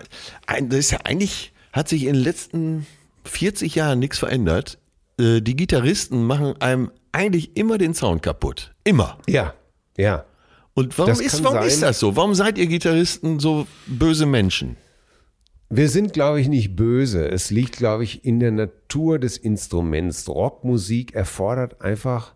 [0.62, 2.86] das ist ja eigentlich, hat sich in den letzten
[3.24, 4.78] 40 Jahren nichts verändert.
[5.18, 8.70] Äh, Die Gitarristen machen einem eigentlich immer den Sound kaputt.
[8.84, 9.18] Immer.
[9.26, 9.52] Ja,
[9.96, 10.24] ja.
[10.74, 11.66] Und warum, Das ist, warum sein.
[11.66, 12.14] ist das so?
[12.14, 14.76] Warum seid ihr Gitarristen so böse Menschen?
[15.70, 17.28] Wir sind, glaube ich, nicht böse.
[17.28, 20.26] Es liegt, glaube ich, in der Natur des Instruments.
[20.28, 22.34] Rockmusik erfordert einfach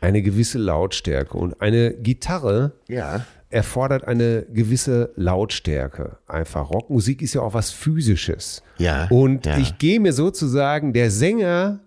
[0.00, 3.24] eine gewisse Lautstärke und eine Gitarre Ja.
[3.50, 6.18] erfordert eine gewisse Lautstärke.
[6.28, 8.62] Einfach Rockmusik ist ja auch was Physisches.
[8.78, 9.58] Ja, Und ja.
[9.58, 11.80] ich gehe mir sozusagen, der Sänger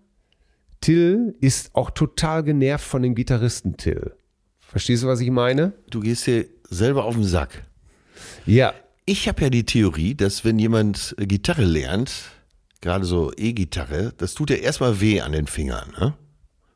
[0.81, 4.13] Till ist auch total genervt von dem Gitarristen Till.
[4.59, 5.73] Verstehst du, was ich meine?
[5.89, 7.63] Du gehst hier selber auf den Sack.
[8.45, 8.73] Ja.
[9.09, 12.11] Ich habe ja die Theorie, dass wenn jemand äh, Gitarre lernt,
[12.81, 16.13] gerade so E-Gitarre, das tut ja erstmal weh an den Fingern, ne?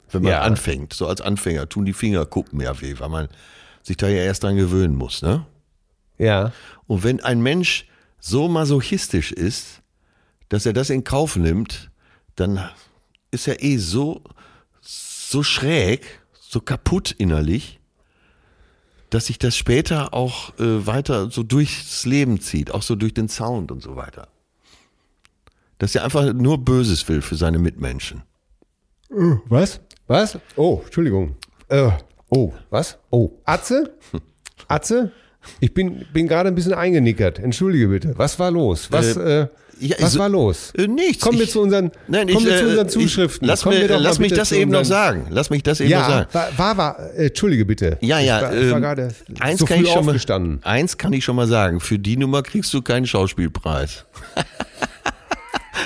[0.09, 0.41] Wenn man Ja.
[0.41, 3.27] anfängt, so als Anfänger, tun die Fingerkuppen ja weh, weil man
[3.83, 5.45] sich da ja erst dran gewöhnen muss, ne?
[6.17, 6.53] Ja.
[6.87, 7.85] Und wenn ein Mensch
[8.21, 9.81] so masochistisch ist,
[10.47, 11.91] dass er das in Kauf nimmt,
[12.37, 12.65] dann
[13.31, 14.23] ist er eh so,
[14.79, 17.80] so schräg, so kaputt innerlich,
[19.11, 23.29] dass sich das später auch äh, weiter so durchs Leben zieht, auch so durch den
[23.29, 24.29] Sound und so weiter.
[25.77, 28.23] Dass er einfach nur Böses will für seine Mitmenschen.
[29.09, 29.81] Was?
[30.07, 30.39] Was?
[30.55, 31.35] Oh, Entschuldigung.
[31.67, 31.91] Äh,
[32.29, 32.97] oh, was?
[33.09, 33.93] Oh, Atze?
[34.67, 35.11] Atze?
[35.59, 37.39] Ich bin, bin gerade ein bisschen eingenickert.
[37.39, 38.13] Entschuldige bitte.
[38.17, 38.91] Was war los?
[38.91, 39.47] Was, äh,
[39.81, 40.71] ja, was so- war los?
[40.77, 41.23] Äh, nichts.
[41.23, 43.47] Kommen wir Ich- zu unseren, Nein, kommen ich, wir zu äh, unseren ich- Zuschriften.
[43.47, 45.27] Lass, Kommen mir, lass mich das eben noch sagen.
[45.29, 46.27] Lass mich das eben noch Ja, sagen.
[46.31, 47.97] war, war, war äh, Entschuldige bitte.
[48.01, 48.37] Ja, ja.
[48.37, 49.09] Ich war, ich war ähm, gerade
[49.39, 51.79] eins so kann ich schon mal, eins kann ich schon mal sagen.
[51.79, 54.05] Für die Nummer kriegst du keinen Schauspielpreis.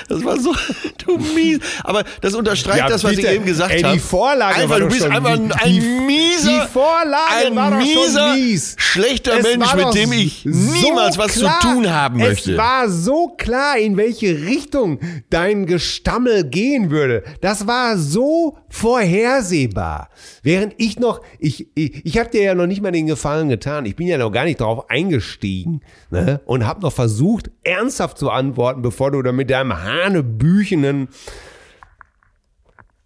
[0.08, 0.54] Das war so,
[1.06, 1.60] du mies.
[1.84, 3.28] Aber das unterstreicht Ja, das, was bitte.
[3.28, 3.98] ich eben gesagt Ey, die habe.
[4.00, 7.56] Vorlage einfach, war du doch bist schon einfach ein, ein die- mieser, die Vorlage ein
[7.56, 8.74] war doch schon mieser, mies.
[8.78, 12.52] schlechter Es Mensch, mit dem ich so niemals was klar, zu tun haben möchte.
[12.52, 14.98] Es war so klar, in welche Richtung
[15.30, 17.22] dein Gestammel gehen würde.
[17.40, 20.10] Das war so vorhersehbar.
[20.42, 23.86] Während ich noch, ich, ich, ich habe dir ja noch nicht mal den Gefallen getan.
[23.86, 26.40] Ich bin ja noch gar nicht drauf eingestiegen ne?
[26.44, 31.08] und habe noch versucht, ernsthaft zu antworten, bevor du da mit deinem hanebüchenen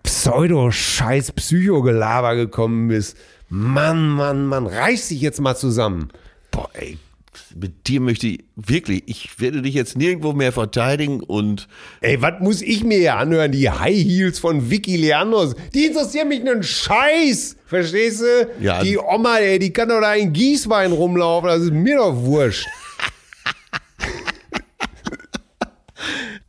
[0.02, 3.16] Pseudo-Scheiß Psychogelaber gekommen bist.
[3.48, 6.10] Mann, Mann, Mann, reiß dich jetzt mal zusammen.
[6.50, 6.98] Boah, ey,
[7.54, 11.68] mit dir möchte ich wirklich, ich werde dich jetzt nirgendwo mehr verteidigen und
[12.00, 13.52] Ey, was muss ich mir hier anhören?
[13.52, 15.54] Die High Heels von Vicky Leandros.
[15.74, 17.56] Die interessieren mich einen Scheiß.
[17.66, 18.48] Verstehst du?
[18.60, 18.82] Ja.
[18.82, 21.48] Die Oma, ey, die kann doch da in Gießwein rumlaufen.
[21.48, 22.66] Das ist mir doch wurscht.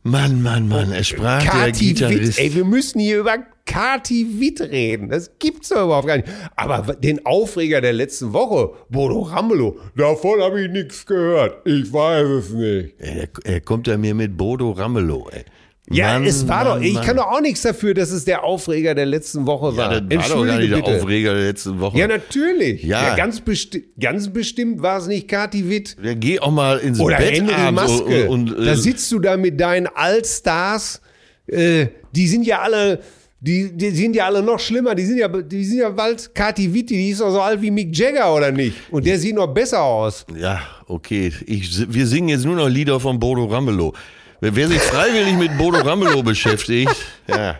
[0.02, 2.38] Mann, Mann, Mann, es sprach der Kati Witt, Gitarrist.
[2.38, 5.08] ey, wir müssen hier über Kati Witt reden.
[5.08, 6.28] Das gibt's doch überhaupt gar nicht.
[6.56, 11.66] Aber den Aufreger der letzten Woche, Bodo Ramelow, davon habe ich nichts gehört.
[11.66, 12.94] Ich weiß es nicht.
[12.98, 15.44] Er, er kommt ja mir mit Bodo Ramelow, ey.
[15.90, 17.04] Ja, Mann, es war Mann, doch, ich Mann.
[17.04, 19.92] kann doch auch nichts dafür, dass es der Aufreger der letzten Woche war.
[19.94, 21.98] Ja, das war doch gar nicht der Aufreger der letzten Woche.
[21.98, 22.84] Ja, natürlich.
[22.84, 23.16] Ja.
[23.16, 25.96] ganz, besti ganz bestimmt war es nicht Kati Witt.
[26.02, 28.28] Der geh auch mal ins Oder Bett Henry abends Maske.
[28.28, 31.00] und, und da äh, sitzt du da mit deinen Allstars.
[31.48, 33.00] Äh, die sind ja alle,
[33.44, 34.94] die, die sind ja alle noch schlimmer.
[34.94, 37.72] Die sind ja, die sind ja bald Kati Witt, die ist doch so alt wie
[37.72, 38.76] Mick Jagger, oder nicht?
[38.92, 40.24] Und der sieht noch besser aus.
[40.36, 41.32] ja, okay.
[41.46, 43.94] Ich, wir singen jetzt nur noch Lieder von Bodo Ramelow.
[44.40, 46.94] Wer, wer sich freiwillig mit Bodo Ramelow beschäftigt,
[47.26, 47.58] ja.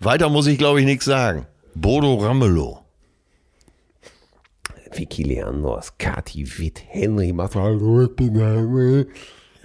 [0.00, 1.46] Weiter muss ich, glaube ich, nichts sagen.
[1.74, 2.80] Bodo Ramelow.
[4.94, 9.06] Vicky Leandros, Kati Witt, Henry macht Hallo, ich bin Henry.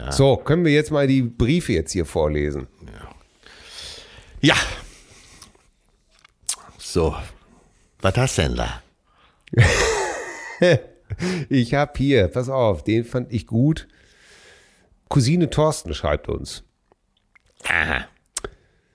[0.09, 2.67] So, können wir jetzt mal die Briefe jetzt hier vorlesen?
[4.41, 4.55] Ja.
[6.89, 7.13] So.
[7.99, 8.81] Was hast du denn da?
[11.49, 13.87] Ich habe hier, pass auf, den fand ich gut.
[15.07, 16.63] Cousine Thorsten schreibt uns.
[17.63, 18.07] Aha.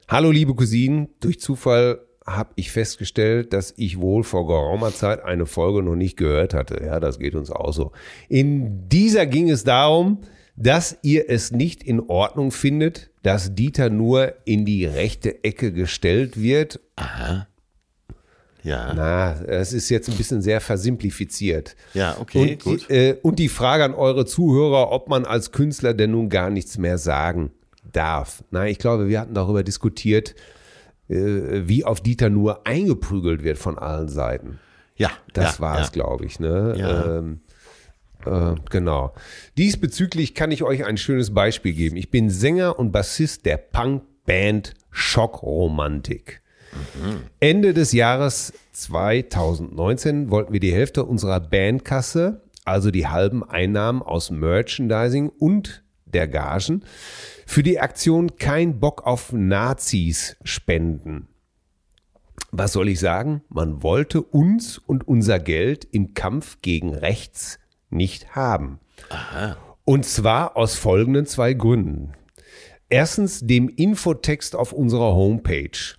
[0.09, 5.47] Hallo liebe Cousinen, durch Zufall habe ich festgestellt, dass ich wohl vor geraumer Zeit eine
[5.47, 6.83] Folge noch nicht gehört hatte.
[6.85, 7.93] Ja, das geht uns auch so.
[8.29, 10.21] In dieser ging es darum,
[10.57, 16.41] dass ihr es nicht in Ordnung findet, dass Dieter nur in die rechte Ecke gestellt
[16.41, 16.81] wird.
[18.63, 18.93] Ja.
[18.95, 21.77] Na, es ist jetzt ein bisschen sehr versimplifiziert.
[21.95, 22.89] Ja, okay, und, gut.
[22.89, 26.51] Die, äh, und die Frage an eure Zuhörer, ob man als Künstler denn nun gar
[26.51, 27.51] nichts mehr sagen
[27.93, 28.45] darf.
[28.51, 30.35] Na, ich glaube, wir hatten darüber diskutiert,
[31.09, 34.59] äh, wie auf Dieter nur eingeprügelt wird von allen Seiten.
[34.97, 35.11] Ja.
[35.33, 35.93] Das ja, war es, ja.
[35.93, 36.39] glaube ich.
[36.39, 36.75] Ne?
[36.79, 37.19] Ja.
[37.19, 37.41] Ähm,
[38.25, 39.15] äh, genau.
[39.57, 41.97] Diesbezüglich kann ich euch ein schönes Beispiel geben.
[41.97, 46.42] Ich bin Sänger und Bassist der Punkband Schockromantik.
[47.41, 54.31] Ende des Jahres 2019 wollten wir die Hälfte unserer Bandkasse, also die halben Einnahmen aus
[54.31, 56.85] Merchandising und der Gagen,
[57.47, 61.29] für die Aktion Kein Bock auf Nazis spenden.
[62.51, 63.43] Was soll ich sagen?
[63.49, 67.59] Man wollte uns und unser Geld im Kampf gegen rechts
[67.89, 68.79] nicht haben.
[69.85, 72.13] Und zwar aus folgenden zwei Gründen.
[72.89, 75.97] Erstens dem Infotext auf unserer Homepage.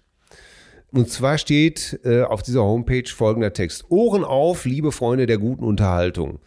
[0.93, 3.85] Und zwar steht äh, auf dieser Homepage folgender Text.
[3.89, 6.37] Ohren auf, liebe Freunde der guten Unterhaltung.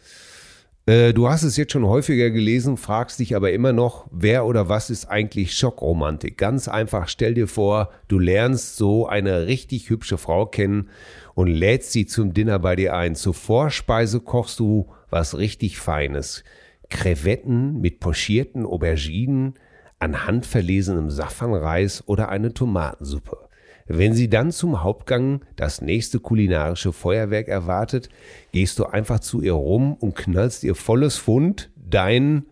[0.85, 4.69] Äh, du hast es jetzt schon häufiger gelesen, fragst dich aber immer noch, wer oder
[4.69, 6.37] was ist eigentlich Schockromantik?
[6.37, 10.87] Ganz einfach, stell dir vor, du lernst so eine richtig hübsche Frau kennen
[11.33, 13.15] und lädst sie zum Dinner bei dir ein.
[13.15, 16.45] Zur Vorspeise kochst du was richtig Feines.
[16.89, 19.55] Krevetten mit pochierten Auberginen,
[19.99, 23.46] an handverlesenem Safranreis oder eine Tomatensuppe.
[23.87, 28.09] Wenn sie dann zum Hauptgang das nächste kulinarische Feuerwerk erwartet,
[28.51, 32.45] gehst du einfach zu ihr rum und knallst ihr volles Pfund dein,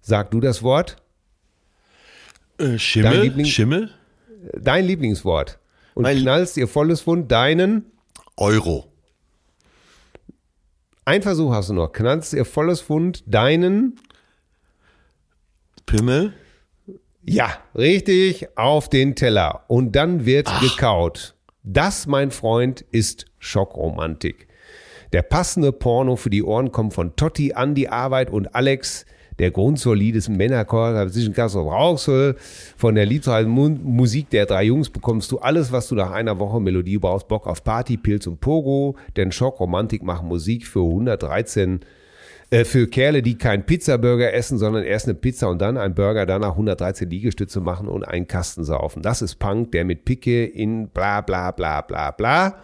[0.00, 0.96] sag du das Wort,
[2.58, 3.20] Äh, Dein Schimmel?
[3.22, 3.90] Liebling- Schimmel?
[4.60, 5.58] dein Lieblingswort
[5.94, 7.86] und Mein- knallst ihr volles Pfund deinen,
[8.36, 8.86] Euro.
[11.04, 13.96] ein Versuch hast du noch, knallst ihr volles Pfund deinen,
[15.86, 16.32] Pimmel?
[17.26, 21.34] Ja, richtig, auf den Teller und dann wird gekaut.
[21.62, 24.46] Das, mein Freund, ist Schockromantik.
[25.14, 29.06] Der passende Porno für die Ohren kommt von Totti, Andi, Arbeit und Alex.
[29.38, 32.36] Der Grund zur Lied ist ein Männerchor zwischen Kassel und Rauxel.
[32.76, 36.60] Von der liebsten Musik der drei Jungs bekommst du alles, was du nach einer Woche
[36.60, 37.26] Melodie brauchst.
[37.28, 38.96] Bock auf Party, Pilz und Pogo.
[39.16, 41.80] Denn Schockromantik macht Musik für 113
[42.54, 46.24] äh, für Kerle, die keinen Pizzaburger essen, sondern erst eine Pizza und dann einen Burger,
[46.24, 49.02] danach 113 Liegestütze machen und einen Kasten saufen.
[49.02, 52.62] Das ist Punk, der mit Picke in bla bla bla bla bla.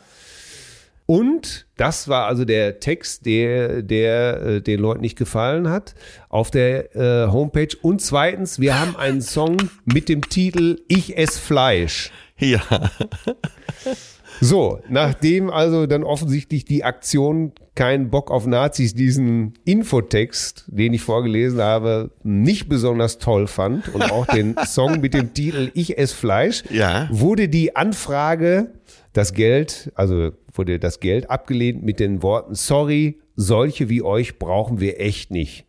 [1.07, 5.97] Und das war also der Text, der, der äh, den Leuten nicht gefallen hat
[6.29, 7.77] auf der äh, Homepage.
[7.83, 12.13] Und zweitens, wir haben einen Song mit dem Titel Ich ess Fleisch.
[12.39, 12.61] Ja.
[14.41, 21.03] So, nachdem also dann offensichtlich die Aktion keinen Bock auf Nazis diesen Infotext, den ich
[21.03, 26.13] vorgelesen habe, nicht besonders toll fand und auch den Song mit dem Titel Ich ess
[26.13, 27.09] Fleisch, Ja.
[27.11, 28.73] wurde die Anfrage,
[29.13, 34.81] das Geld, also wurde das Geld abgelehnt mit den Worten Sorry, solche wie euch brauchen
[34.81, 35.67] wir echt nicht.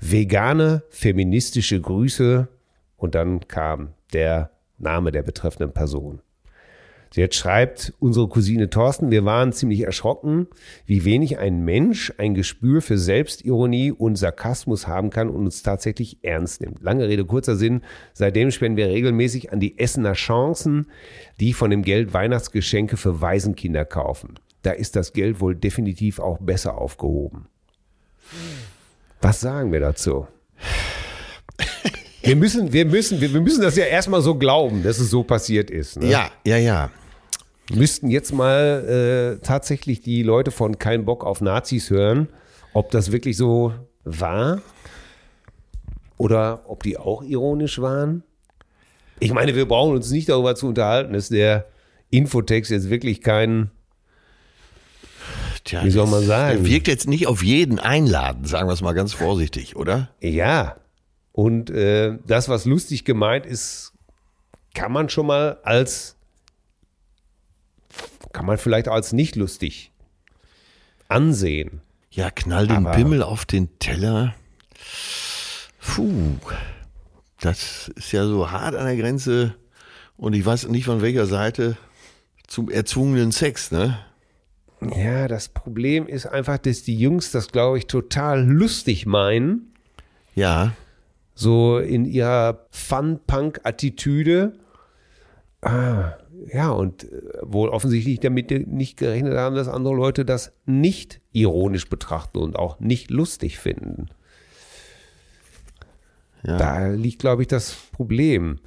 [0.00, 2.48] Vegane, feministische Grüße.
[2.96, 6.20] Und dann kam der Name der betreffenden Person.
[7.14, 10.46] Jetzt schreibt unsere Cousine Thorsten, wir waren ziemlich erschrocken,
[10.86, 16.18] wie wenig ein Mensch ein Gespür für Selbstironie und Sarkasmus haben kann und uns tatsächlich
[16.22, 16.82] ernst nimmt.
[16.82, 17.82] Lange Rede, kurzer Sinn.
[18.14, 20.86] Seitdem spenden wir regelmäßig an die Essener Chancen,
[21.38, 24.38] die von dem Geld Weihnachtsgeschenke für Waisenkinder kaufen.
[24.62, 27.46] Da ist das Geld wohl definitiv auch besser aufgehoben.
[29.20, 30.26] Was sagen wir dazu?
[32.22, 35.70] Wir müssen, wir müssen, wir, müssen das ja erstmal so glauben, dass es so passiert
[35.70, 35.98] ist.
[35.98, 36.08] Ne?
[36.08, 36.90] Ja, ja, ja
[37.74, 42.28] müssten jetzt mal äh, tatsächlich die Leute von Kein Bock auf Nazis hören,
[42.72, 43.72] ob das wirklich so
[44.04, 44.62] war
[46.16, 48.22] oder ob die auch ironisch waren.
[49.20, 51.66] Ich meine, wir brauchen uns nicht darüber zu unterhalten, dass der
[52.10, 53.70] Infotext jetzt wirklich kein,
[55.64, 56.66] Tja, wie soll man sagen?
[56.66, 60.10] wirkt jetzt nicht auf jeden einladen, sagen wir es mal ganz vorsichtig, oder?
[60.20, 60.76] Ja.
[61.30, 63.92] Und äh, das, was lustig gemeint ist,
[64.74, 66.16] kann man schon mal als
[68.32, 69.92] kann man vielleicht als nicht lustig
[71.08, 71.80] ansehen.
[72.10, 74.34] Ja, knall den Aber Pimmel auf den Teller.
[75.80, 76.36] Puh,
[77.40, 79.54] das ist ja so hart an der Grenze
[80.16, 81.76] und ich weiß nicht von welcher Seite
[82.46, 83.98] zum erzwungenen Sex, ne?
[84.94, 89.72] Ja, das Problem ist einfach, dass die Jungs das, glaube ich, total lustig meinen.
[90.34, 90.72] Ja.
[91.34, 94.58] So in ihrer Fun-Punk-Attitüde.
[95.62, 96.12] Ah,
[96.52, 97.08] ja, und äh,
[97.42, 102.80] wohl offensichtlich damit nicht gerechnet haben, dass andere Leute das nicht ironisch betrachten und auch
[102.80, 104.08] nicht lustig finden.
[106.44, 106.58] Ja.
[106.58, 108.58] Da liegt, glaube ich, das Problem.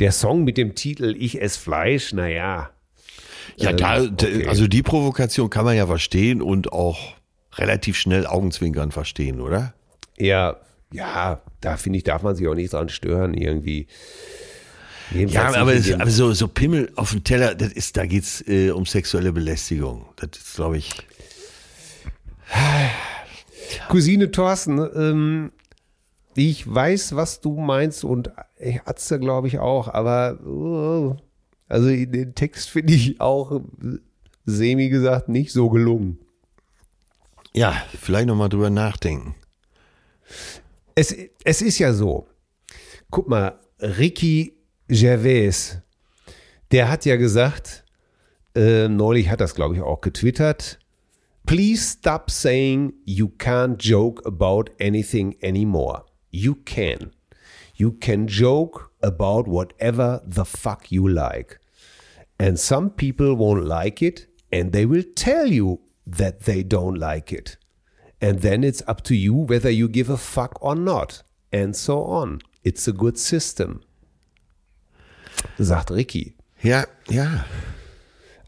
[0.00, 2.70] Der Song mit dem Titel Ich ess Fleisch, naja.
[3.56, 4.46] Ja, ähm, da, okay.
[4.46, 7.14] also die Provokation kann man ja verstehen und auch
[7.54, 9.74] relativ schnell Augenzwinkern verstehen, oder?
[10.18, 10.56] Ja,
[10.92, 13.86] ja, da finde ich, darf man sich auch nicht dran stören irgendwie.
[15.10, 18.24] Jedenfalls ja, aber, es, aber, so, so Pimmel auf dem Teller, das ist, da geht
[18.24, 20.06] es äh, um sexuelle Belästigung.
[20.16, 20.90] Das ist, glaube ich.
[23.88, 25.52] Cousine Thorsten, ähm,
[26.34, 28.32] ich weiß, was du meinst und
[28.84, 31.16] Atze, glaube ich, auch, aber uh,
[31.68, 33.60] also den Text finde ich auch,
[34.44, 36.18] semi gesagt, nicht so gelungen.
[37.52, 39.36] Ja, vielleicht nochmal drüber nachdenken.
[40.94, 42.26] Es, es ist ja so.
[43.10, 44.53] Guck mal, Ricky
[44.88, 45.78] Gervais,
[46.70, 47.84] der hat ja gesagt,
[48.54, 50.78] äh, neulich hat das, glaube ich, auch getwittert,
[51.46, 56.04] Please stop saying you can't joke about anything anymore.
[56.30, 57.12] You can.
[57.76, 61.60] You can joke about whatever the fuck you like.
[62.38, 67.30] And some people won't like it and they will tell you that they don't like
[67.30, 67.58] it.
[68.22, 71.24] And then it's up to you whether you give a fuck or not.
[71.52, 72.40] And so on.
[72.62, 73.82] It's a good system
[75.58, 76.34] sagt Ricky.
[76.62, 77.44] Ja, ja.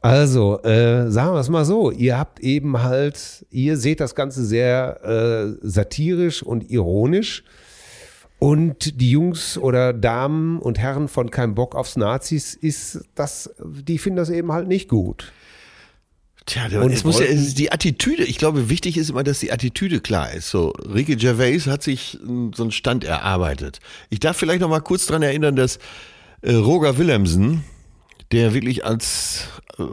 [0.00, 4.44] Also, äh, sagen wir es mal so, ihr habt eben halt, ihr seht das Ganze
[4.44, 7.42] sehr äh, satirisch und ironisch.
[8.38, 13.98] Und die Jungs oder Damen und Herren von Kein Bock aufs Nazis ist das, die
[13.98, 15.32] finden das eben halt nicht gut.
[16.44, 19.50] Tja, und es muss ja, es die Attitüde, ich glaube, wichtig ist immer, dass die
[19.50, 20.48] Attitüde klar ist.
[20.48, 22.18] So, Ricky Gervais hat sich
[22.54, 23.80] so einen Stand erarbeitet.
[24.10, 25.80] Ich darf vielleicht noch mal kurz dran erinnern, dass
[26.52, 27.64] Roger Willemsen,
[28.32, 29.84] der wirklich als äh,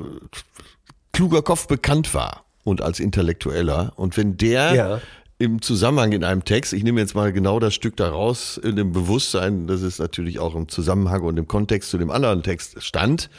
[1.11, 3.93] kluger Kopf bekannt war und als Intellektueller.
[3.95, 5.01] Und wenn der ja.
[5.37, 8.91] im Zusammenhang in einem Text, ich nehme jetzt mal genau das Stück daraus, in dem
[8.91, 13.29] Bewusstsein, dass es natürlich auch im Zusammenhang und im Kontext zu dem anderen Text stand.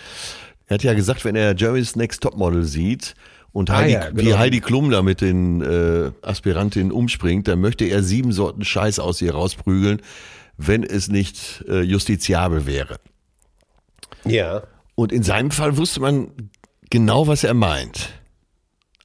[0.66, 3.14] Er hat ja gesagt, wenn er Jerry's Next Topmodel sieht,
[3.52, 4.22] und ah Heidi, ah ja, genau.
[4.22, 8.98] wie Heidi Klum da mit den äh, Aspirantinnen umspringt, dann möchte er sieben Sorten Scheiß
[8.98, 10.02] aus ihr rausprügeln
[10.56, 12.98] wenn es nicht äh, justiziabel wäre.
[14.24, 14.62] Ja.
[14.94, 16.30] Und in seinem Fall wusste man
[16.90, 18.10] genau, was er meint.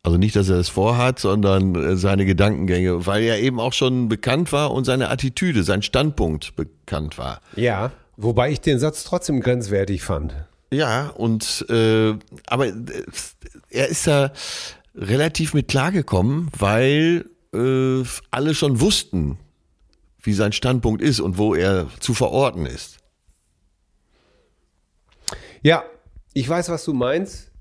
[0.01, 4.07] Also nicht, dass er es vorhat, sondern äh, seine Gedankengänge, weil er eben auch schon
[4.07, 7.41] bekannt war und seine Attitüde, sein Standpunkt bekannt war.
[7.55, 10.33] Ja, wobei ich den Satz trotzdem grenzwertig fand.
[10.71, 12.13] Ja, und äh,
[12.47, 12.73] aber äh,
[13.69, 14.31] er ist da
[14.95, 19.37] relativ mit klargekommen, weil äh, alle schon wussten,
[20.21, 22.97] wie sein Standpunkt ist und wo er zu verorten ist.
[25.61, 25.83] Ja,
[26.33, 27.51] ich weiß, was du meinst.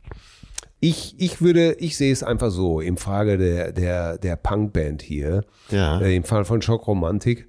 [0.80, 5.44] Ich, ich würde, ich sehe es einfach so im Frage der, der, der Punkband hier,
[5.70, 6.00] ja.
[6.00, 7.48] äh, im Fall von Schockromantik.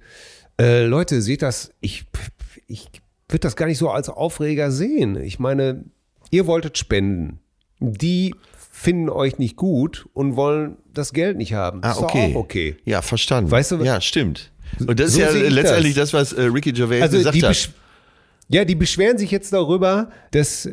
[0.60, 2.06] Äh, Leute, seht das, ich,
[2.66, 2.88] ich
[3.28, 5.16] würde das gar nicht so als Aufreger sehen.
[5.16, 5.84] Ich meine,
[6.30, 7.38] ihr wolltet spenden.
[7.78, 8.34] Die
[8.70, 11.80] finden euch nicht gut und wollen das Geld nicht haben.
[11.82, 12.32] Ah, ist doch okay.
[12.34, 12.76] okay.
[12.84, 13.50] Ja, verstanden.
[13.50, 14.50] Weißt du, ja, stimmt.
[14.78, 17.70] Und das so ist ja ich letztendlich das, was äh, Ricky Gervais Also gesagt hat.
[18.48, 20.68] ja, die beschweren sich jetzt darüber, dass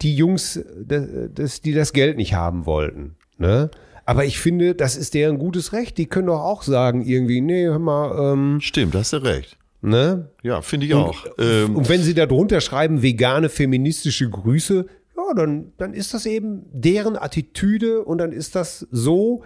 [0.00, 3.16] die Jungs, dass, die das Geld nicht haben wollten.
[3.38, 3.70] Ne?
[4.04, 5.96] Aber ich finde, das ist deren gutes Recht.
[5.98, 9.56] Die können doch auch sagen irgendwie, nee, hör mal, ähm, Stimmt, hast du recht.
[9.80, 10.28] ne?
[10.42, 11.24] Ja, finde ich auch.
[11.38, 16.26] Ähm, Und wenn sie da drunter schreiben, vegane, feministische Grüße, ja, dann, dann ist das
[16.26, 19.44] eben deren Attitüde und dann ist das so,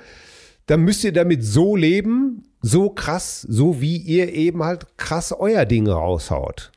[0.66, 5.64] dann müsst ihr damit so leben, so krass, so wie ihr eben halt krass euer
[5.64, 6.72] Ding raushaut.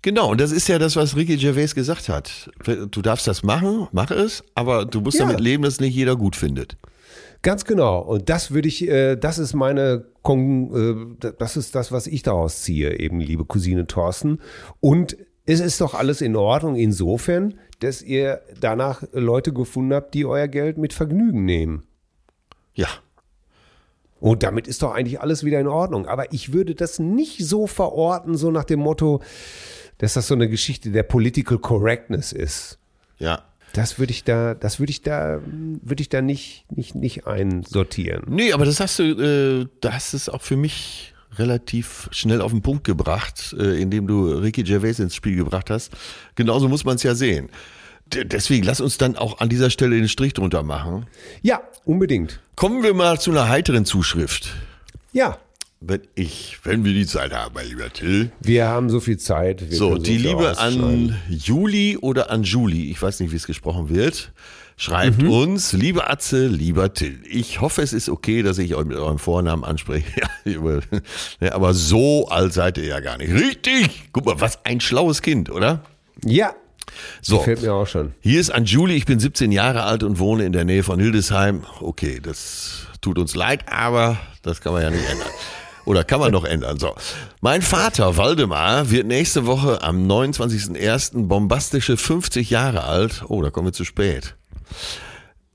[0.00, 2.50] Genau, und das ist ja das, was Ricky Gervais gesagt hat.
[2.90, 5.26] Du darfst das machen, mach es, aber du musst Ja.
[5.26, 6.76] damit leben, dass nicht jeder gut findet.
[7.42, 8.00] Ganz genau.
[8.00, 12.22] Und das würde ich, äh, das ist meine, Kon äh, das ist das, was ich
[12.22, 14.38] daraus ziehe, eben, liebe Cousine Thorsten.
[14.80, 20.24] Und es ist doch alles in Ordnung insofern, dass ihr danach Leute gefunden habt, die
[20.24, 21.82] euer Geld mit Vergnügen nehmen.
[22.74, 22.88] Ja,
[24.22, 26.06] Und damit ist doch eigentlich alles wieder in Ordnung.
[26.06, 29.20] Aber ich würde das nicht so verorten, so nach dem Motto,
[29.98, 32.78] dass das so eine Geschichte der Political Correctness ist.
[33.18, 33.42] ja.
[33.74, 38.22] Das würde ich da, das würde ich da, würde ich da nicht, nicht, nicht einsortieren.
[38.28, 42.60] Nee, aber das hast du, äh, das es auch für mich relativ schnell auf den
[42.60, 45.90] Punkt gebracht, äh, indem du Ricky Gervais ins Spiel gebracht hast.
[46.34, 47.48] Genauso muss man es ja sehen.
[48.14, 51.06] Deswegen lass uns dann auch an dieser Stelle den Strich drunter machen.
[51.42, 52.40] Ja, unbedingt.
[52.56, 54.50] Kommen wir mal zu einer heiteren Zuschrift.
[55.12, 55.38] Ja,
[55.80, 58.30] Wenn ich, wenn wir die Zeit haben, mein lieber Till.
[58.40, 59.64] wir haben so viel Zeit.
[59.70, 64.32] So, die Liebe an Juli oder an Julie, ich weiß nicht, wie es gesprochen wird,
[64.76, 65.30] schreibt Mhm.
[65.30, 69.18] uns, liebe Atze, lieber Till, ich hoffe, es ist okay, dass ich euch mit eurem
[69.18, 70.06] Vornamen anspreche.
[70.44, 70.80] Ja,
[71.40, 73.32] ja, aber so alt seid ihr ja gar nicht.
[73.32, 74.08] Richtig!
[74.12, 75.82] Guck mal, was ein schlaues Kind, oder?
[76.24, 76.54] Ja,
[77.20, 78.12] So, gefällt mir auch schon.
[78.20, 80.98] hier ist an Julie, ich bin 17 Jahre alt und wohne in der Nähe von
[81.00, 81.64] Hildesheim.
[81.80, 85.28] Okay, das tut uns leid, aber das kann man ja nicht ändern.
[85.84, 86.78] Oder kann man noch ändern.
[86.78, 86.94] So.
[87.40, 91.26] Mein Vater, Waldemar, wird nächste Woche am 29.01.
[91.26, 93.24] bombastische 50 Jahre alt.
[93.28, 94.36] Oh, da kommen wir zu spät.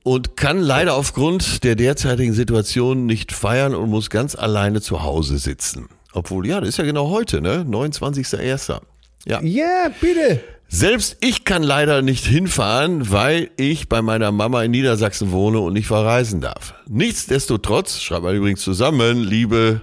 [0.04, 5.38] Und kann leider aufgrund der derzeitigen Situation nicht feiern und muss ganz alleine zu Hause
[5.38, 5.90] sitzen.
[6.14, 7.66] Obwohl, ja, das ist ja genau heute, ne?
[7.70, 8.82] 29.01.
[9.26, 9.42] Ja.
[9.42, 10.42] Ja, bitte.
[10.70, 15.74] Selbst ich kann leider nicht hinfahren, weil ich bei meiner Mama in Niedersachsen wohne und
[15.74, 16.74] nicht verreisen darf.
[16.88, 19.82] Nichtsdestotrotz, schreibt man übrigens zusammen, liebe,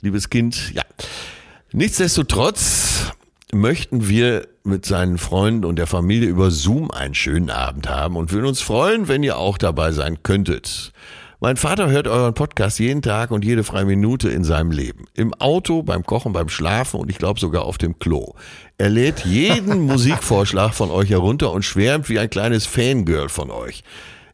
[0.00, 0.82] liebes Kind, ja.
[1.72, 3.12] Nichtsdestotrotz
[3.52, 8.32] möchten wir mit seinen Freunden und der Familie über Zoom einen schönen Abend haben und
[8.32, 10.92] würden uns freuen, wenn ihr auch dabei sein könntet.
[11.42, 15.06] Mein Vater hört euren Podcast jeden Tag und jede freie Minute in seinem Leben.
[15.14, 18.34] Im Auto, beim Kochen, beim Schlafen und ich glaube sogar auf dem Klo.
[18.76, 23.84] Er lädt jeden Musikvorschlag von euch herunter und schwärmt wie ein kleines Fangirl von euch.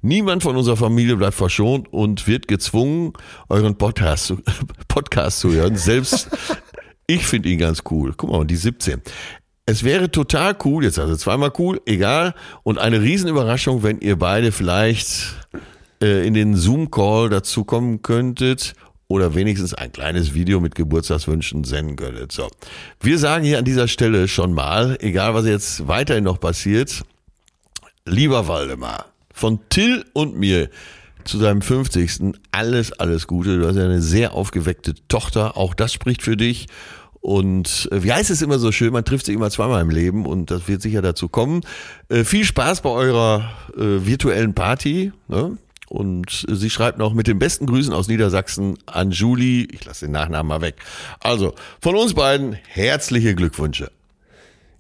[0.03, 3.13] Niemand von unserer Familie bleibt verschont und wird gezwungen,
[3.49, 4.43] euren Podcast, zu-
[4.89, 5.77] Podcast zu hören.
[5.77, 6.29] Selbst
[7.07, 8.15] ich finde ihn ganz cool.
[8.17, 9.01] Guck mal, die 17.
[9.65, 12.35] Es wäre total cool, jetzt also zweimal cool, egal,
[12.65, 15.37] und eine Riesenüberraschung, wenn ihr beide vielleicht
[16.01, 18.75] äh, in den Zoom-Call dazu kommen könntet
[19.09, 22.33] oder wenigstens ein kleines Video mit Geburtstagswünschen senden könntet.
[22.33, 22.49] So.
[23.01, 27.03] Wir sagen hier an dieser Stelle schon mal, egal was jetzt weiterhin noch passiert,
[28.05, 30.71] lieber Waldemar, von Till und mir
[31.25, 32.35] zu seinem 50.
[32.53, 33.59] alles, alles Gute.
[33.59, 35.57] Du hast ja eine sehr aufgeweckte Tochter.
[35.57, 36.67] Auch das spricht für dich.
[37.21, 40.27] Und äh, wie heißt es immer so schön, man trifft sich immer zweimal im Leben
[40.27, 41.63] und das wird sicher dazu kommen.
[42.09, 45.13] Äh, viel Spaß bei eurer äh, virtuellen Party.
[45.27, 45.59] Ne?
[45.89, 49.67] Und sie schreibt noch mit den besten Grüßen aus Niedersachsen an Julie.
[49.71, 50.77] Ich lasse den Nachnamen mal weg.
[51.21, 53.91] Also, von uns beiden herzliche Glückwünsche.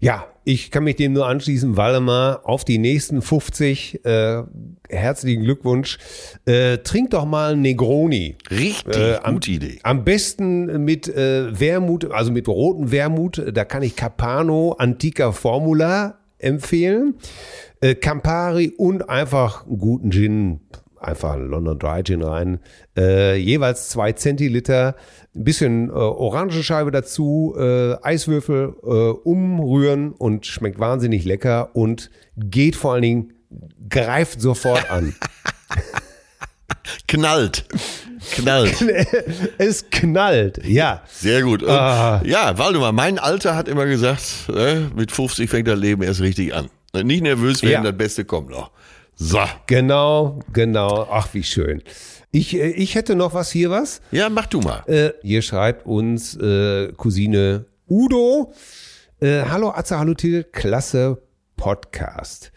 [0.00, 4.04] Ja, ich kann mich dem nur anschließen, Waldemar, auf die nächsten 50.
[4.04, 4.42] Äh,
[4.90, 5.98] herzlichen Glückwunsch.
[6.44, 8.36] Äh, trink doch mal einen Negroni.
[8.50, 9.78] Richtig Äh, am- gute Idee.
[9.84, 13.42] Am besten mit äh, Wermut, also mit rotem Wermut.
[13.54, 17.14] Da kann ich Capano Antica Formula empfehlen.
[17.80, 20.60] Äh, Campari und einfach einen guten Gin.
[20.98, 22.60] Einfach London Dry Gin rein.
[22.96, 24.96] Äh, jeweils zwei Zentiliter.
[25.34, 27.54] Ein bisschen äh, Orangenscheibe dazu.
[27.58, 33.32] Äh, Eiswürfel äh, umrühren und schmeckt wahnsinnig lecker und geht vor allen Dingen,
[33.88, 35.14] greift sofort an.
[37.08, 37.64] Knallt.
[38.32, 38.84] Knallt.
[39.58, 40.60] es knallt.
[40.64, 41.02] Ja.
[41.08, 41.62] Sehr gut.
[41.62, 42.20] Und, Ah.
[42.24, 46.54] Ja, Waldemar, mein Alter hat immer gesagt, äh, mit 50 fängt das Leben erst richtig
[46.54, 46.68] an.
[47.04, 47.90] Nicht nervös werden, Ja.
[47.90, 48.70] das Beste kommt noch.
[49.18, 49.40] So.
[49.66, 51.08] Genau, genau.
[51.10, 51.82] Ach, wie schön.
[52.32, 54.02] Ich, äh, ich hätte noch was hier was.
[54.10, 54.82] Ja, mach du mal.
[54.86, 58.52] Äh, hier schreibt uns äh, Cousine Udo.
[59.20, 61.22] Äh, hallo Atze, hallo Till, klasse
[61.56, 62.52] Podcast.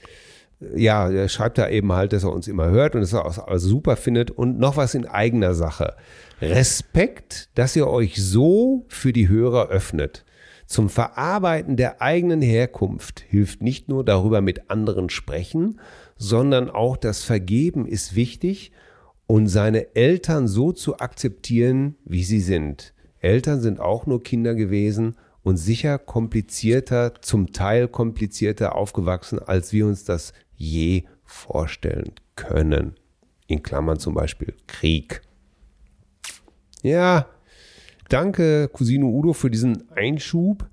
[0.75, 3.39] ja, er schreibt da eben halt, dass er uns immer hört und dass er auch
[3.57, 5.95] super findet und noch was in eigener Sache.
[6.41, 10.25] Respekt, dass ihr euch so für die Hörer öffnet.
[10.65, 15.79] Zum Verarbeiten der eigenen Herkunft hilft nicht nur darüber mit anderen sprechen,
[16.19, 18.71] sondern auch das Vergeben ist wichtig
[19.25, 22.93] und seine Eltern so zu akzeptieren, wie sie sind.
[23.19, 29.87] Eltern sind auch nur Kinder gewesen und sicher komplizierter, zum Teil komplizierter aufgewachsen, als wir
[29.87, 32.95] uns das je vorstellen können.
[33.47, 35.21] In Klammern zum Beispiel Krieg.
[36.83, 37.27] Ja,
[38.09, 40.67] danke Cousine Udo für diesen Einschub.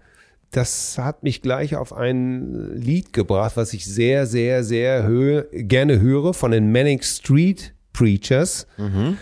[0.56, 6.00] Das hat mich gleich auf ein Lied gebracht, was ich sehr, sehr, sehr hö gerne
[6.00, 8.66] höre von den Manic Street Preachers.
[8.78, 9.18] Mhm.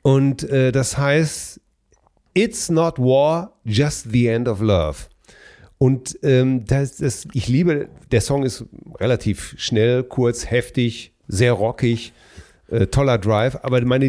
[0.00, 1.60] Und äh, das heißt
[2.32, 4.96] It's not war, just the end of love.
[5.76, 8.64] Und ähm, das, das, ich liebe, der Song ist
[8.98, 12.14] relativ schnell, kurz, heftig, sehr rockig,
[12.68, 13.58] äh, toller Drive.
[13.62, 14.06] Aber meine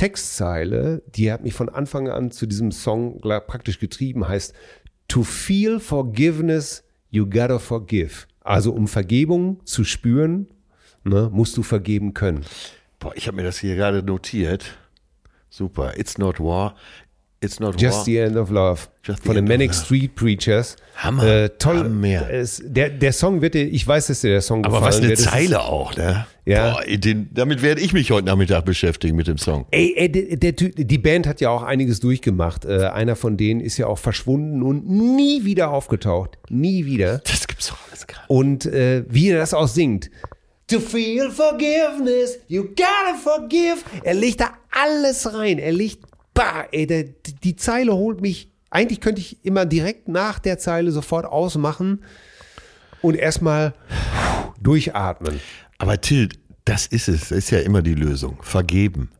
[0.00, 4.54] Lieblingstextzeile, die hat mich von Anfang an zu diesem Song praktisch getrieben, heißt
[5.08, 8.26] To feel forgiveness, you gotta forgive.
[8.40, 10.48] Also um Vergebung zu spüren,
[11.04, 12.46] ne, musst du vergeben können.
[12.98, 14.78] Boah, ich habe mir das hier gerade notiert.
[15.50, 15.98] Super.
[15.98, 16.76] It's not war.
[17.42, 18.04] It's not Just war.
[18.04, 19.72] the End of Love Just the von den Manic.
[19.74, 20.76] Street Preachers.
[20.96, 21.24] Hammer.
[21.24, 21.78] Äh, toll.
[21.84, 22.28] Hammer.
[22.30, 25.08] Es, der, der Song wird dir, ich weiß, dass dir der Song Aber was eine
[25.08, 25.18] wird.
[25.18, 26.26] Es ist- Zeile auch, ne?
[26.44, 26.72] Ja.
[26.72, 29.64] Boah, den, damit werde ich mich heute Nachmittag beschäftigen mit dem Song.
[29.70, 32.66] Ey, ey der, der, die Band hat ja auch einiges durchgemacht.
[32.66, 36.36] Äh, einer von denen ist ja auch verschwunden und nie wieder aufgetaucht.
[36.50, 37.18] Nie wieder.
[37.24, 38.28] Das gibt's doch alles gar nicht.
[38.30, 40.10] Und äh, wie er das auch singt.
[40.68, 43.78] To feel forgiveness, you gotta forgive.
[44.04, 45.58] Er legt da alles rein.
[45.58, 46.04] Er legt,
[46.34, 48.50] bah, ey, der, die Zeile holt mich.
[48.70, 52.04] Eigentlich könnte ich immer direkt nach der Zeile sofort ausmachen
[53.02, 53.74] und erstmal
[54.60, 55.40] durchatmen.
[55.78, 56.28] Aber Till,
[56.64, 57.28] das ist es.
[57.30, 58.38] Das ist ja immer die Lösung.
[58.42, 59.10] Vergeben.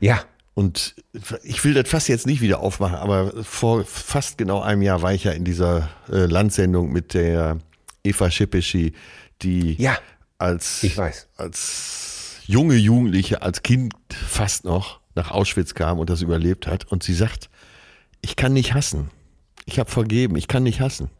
[0.00, 0.24] Ja,
[0.54, 0.96] Und
[1.42, 5.12] ich will das fast jetzt nicht wieder aufmachen, aber vor fast genau einem Jahr war
[5.14, 7.58] ich ja in dieser äh, Landsendung mit der
[8.02, 8.94] Eva Schipeschi,
[9.42, 9.96] die Ja,
[10.38, 10.84] als,
[11.36, 16.84] als junge Jugendliche, als Kind fast noch nach Auschwitz kam und das überlebt hat.
[16.90, 17.50] Und sie sagt,
[18.20, 19.10] ich kann nicht hassen.
[19.66, 21.10] Ich habe vergeben, ich kann nicht hassen.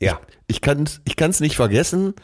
[0.00, 0.20] ja.
[0.48, 2.14] Ich kann es ich kann's nicht vergessen,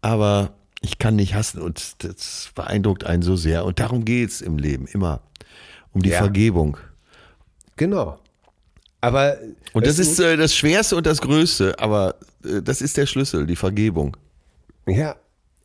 [0.00, 1.60] aber ich kann nicht hassen.
[1.60, 3.64] Und das beeindruckt einen so sehr.
[3.66, 5.20] Und darum geht's im Leben immer.
[5.92, 6.18] Um die Ja.
[6.18, 6.78] Vergebung.
[7.76, 8.18] Genau.
[9.02, 9.36] Aber
[9.74, 12.14] Und das ist äh, das Schwerste und das Größte, aber
[12.44, 14.16] äh, das ist der Schlüssel, die Vergebung.
[14.86, 15.16] ja.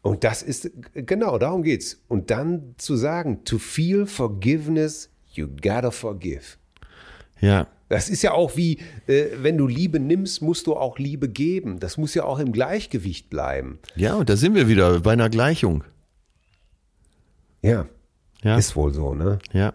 [0.02, 2.02] Und das ist genau darum geht's.
[2.08, 6.58] Und dann zu sagen, to feel forgiveness, you gotta forgive.
[7.40, 7.68] Ja.
[7.90, 11.80] Das ist ja auch wie, äh, wenn du Liebe nimmst, musst du auch Liebe geben.
[11.80, 13.80] Das muss ja auch im Gleichgewicht bleiben.
[13.96, 15.84] Ja, und da sind wir wieder bei einer Gleichung.
[17.62, 17.86] Ja,
[18.44, 18.58] Ja.
[18.58, 19.40] ist wohl so, ne?
[19.54, 19.74] Ja.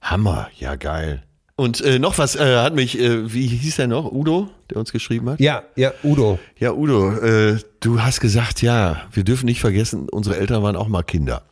[0.00, 1.24] Hammer, ja geil.
[1.58, 4.12] Und äh, noch was äh, hat mich, äh, wie hieß er noch?
[4.12, 5.40] Udo, der uns geschrieben hat?
[5.40, 6.38] Ja, ja, Udo.
[6.56, 10.86] Ja, Udo, äh, du hast gesagt, ja, wir dürfen nicht vergessen, unsere Eltern waren auch
[10.86, 11.42] mal Kinder.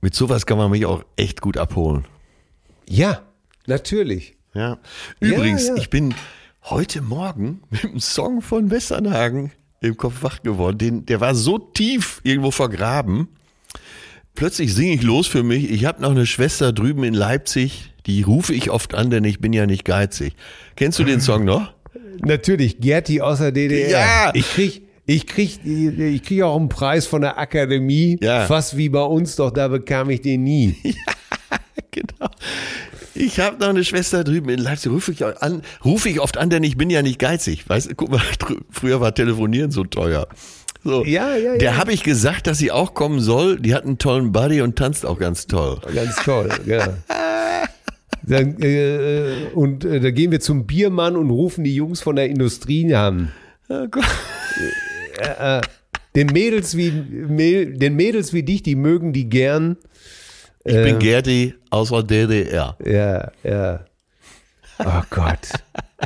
[0.00, 2.04] Mit sowas kann man mich auch echt gut abholen.
[2.88, 3.22] Ja,
[3.66, 4.36] natürlich.
[4.54, 4.78] Ja.
[5.18, 5.74] Übrigens, ja.
[5.74, 6.14] ich bin
[6.62, 9.50] heute Morgen mit einem Song von Westernhagen
[9.80, 10.78] im Kopf wach geworden.
[10.78, 13.26] Den, der war so tief irgendwo vergraben.
[14.36, 15.68] Plötzlich singe ich los für mich.
[15.68, 17.91] Ich habe noch eine Schwester drüben in Leipzig.
[18.06, 20.34] Die rufe ich oft an, denn ich bin ja nicht geizig.
[20.76, 21.72] Kennst du den Song noch?
[22.20, 23.90] Natürlich, Gerti aus der DDR.
[23.90, 24.30] Ja.
[24.34, 28.18] Ich krieg, ich krieg, ich krieg auch einen Preis von der Akademie.
[28.20, 28.46] Ja.
[28.46, 30.76] Fast wie bei uns, doch da bekam ich den nie.
[31.90, 32.30] genau.
[33.14, 34.90] Ich habe noch eine Schwester drüben in Leipzig.
[34.90, 37.68] Rufe ich an, rufe ich oft an, denn ich bin ja nicht geizig.
[37.68, 38.22] Weißt du, guck mal,
[38.70, 40.28] früher war Telefonieren so teuer.
[40.84, 41.04] So.
[41.04, 41.76] Ja, ja, Der ja.
[41.76, 43.60] habe ich gesagt, dass sie auch kommen soll.
[43.60, 45.80] Die hat einen tollen Buddy und tanzt auch ganz toll.
[45.94, 46.94] Ganz toll, ja.
[48.24, 52.26] Dann, äh, und äh, da gehen wir zum Biermann und rufen die Jungs von der
[52.28, 53.32] Industrie an.
[53.68, 54.04] Ja, Gott.
[56.14, 59.76] Den Mädels wie, Mäd- den Mädels wie dich, die mögen die gern.
[60.64, 62.76] Ich bin Gerti aus der DDR.
[62.84, 63.84] Ja, ja.
[64.78, 65.48] Oh Gott.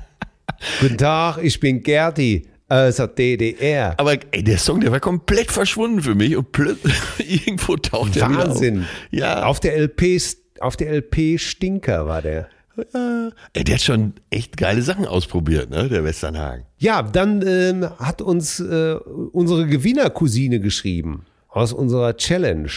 [0.80, 3.94] Guten Tag, ich bin Gerti aus der DDR.
[3.98, 6.94] Aber ey, der Song, der war komplett verschwunden für mich und plötzlich
[7.46, 8.80] irgendwo taucht er wieder Wahnsinn.
[8.80, 8.86] auf.
[9.10, 10.20] Ja, Auf der LP,
[10.60, 12.48] auf der LP Stinker war der.
[12.92, 13.30] ja.
[13.54, 16.66] Ey, der hat schon echt geile Sachen ausprobiert, ne, der Westernhagen.
[16.78, 18.94] Ja, dann ähm, hat uns äh,
[19.32, 22.70] unsere Gewinnercousine geschrieben aus unserer Challenge.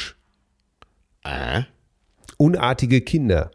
[1.24, 1.64] Ah,
[2.38, 3.52] Unartige Kinder.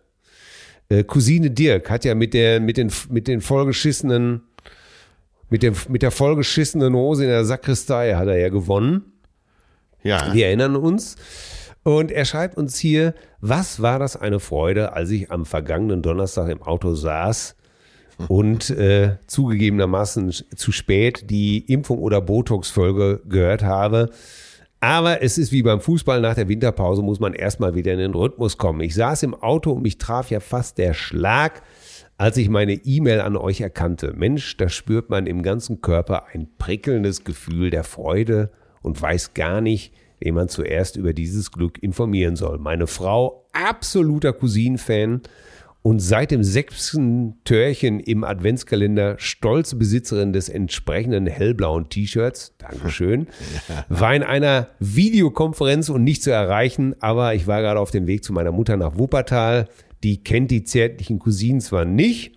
[0.90, 4.42] Äh, Cousine Dirk hat ja mit, der, mit, den, mit den vollgeschissenen,
[5.48, 9.12] Mit, dem, mit der vollgeschissenen Hose in der Sakristei hat er ja gewonnen.
[10.02, 10.34] Ja.
[10.34, 11.16] Wir erinnern uns.
[11.84, 16.48] Und er schreibt uns hier, was war das eine Freude, als ich am vergangenen Donnerstag
[16.48, 17.56] im Auto saß
[18.28, 24.10] und äh, zugegebenermaßen zu spät die Impfung oder Botox-Folge gehört habe.
[24.80, 28.14] Aber es ist wie beim Fußball, nach der Winterpause muss man erstmal wieder in den
[28.14, 28.80] Rhythmus kommen.
[28.80, 31.62] Ich saß im Auto und mich traf ja fast der Schlag,
[32.16, 34.14] als ich meine E-Mail an euch erkannte.
[34.14, 38.50] Mensch, da spürt man im ganzen Körper ein prickelndes Gefühl der Freude
[38.82, 39.92] und weiß gar nicht,
[40.24, 42.58] wen man zuerst über dieses Glück informieren soll.
[42.58, 45.20] Meine Frau, absoluter Cousin-Fan
[45.82, 52.54] und seit dem sechsten Törchen im Adventskalender stolze Besitzerin des entsprechenden hellblauen T-Shirts.
[52.56, 53.26] Dankeschön.
[53.90, 58.24] War in einer Videokonferenz und nicht zu erreichen, aber ich war gerade auf dem Weg
[58.24, 59.68] zu meiner Mutter nach Wuppertal.
[60.02, 62.34] Die kennt die zärtlichen Cousinen zwar nicht,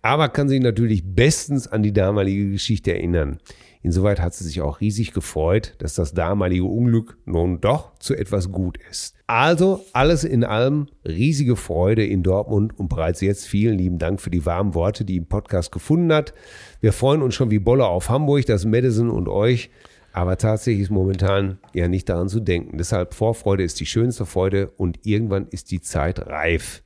[0.00, 3.38] aber kann sich natürlich bestens an die damalige Geschichte erinnern.
[3.82, 8.50] Insoweit hat sie sich auch riesig gefreut, dass das damalige Unglück nun doch zu etwas
[8.50, 9.14] gut ist.
[9.26, 14.30] Also alles in allem riesige Freude in Dortmund und bereits jetzt vielen lieben Dank für
[14.30, 16.32] die warmen Worte, die im Podcast gefunden hat.
[16.80, 19.70] Wir freuen uns schon wie Bolle auf Hamburg, das Madison und euch.
[20.12, 22.78] Aber tatsächlich ist momentan ja nicht daran zu denken.
[22.78, 26.82] Deshalb Vorfreude ist die schönste Freude und irgendwann ist die Zeit reif.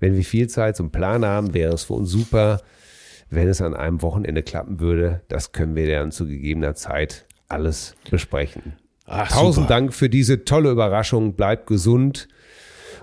[0.00, 2.60] Wenn wir viel Zeit zum Plan haben, wäre es für uns super,
[3.30, 5.22] wenn es an einem Wochenende klappen würde.
[5.28, 8.74] Das können wir dann zu gegebener Zeit alles besprechen.
[9.06, 9.68] Ach, Tausend super.
[9.68, 11.34] Dank für diese tolle Überraschung.
[11.34, 12.28] Bleibt gesund.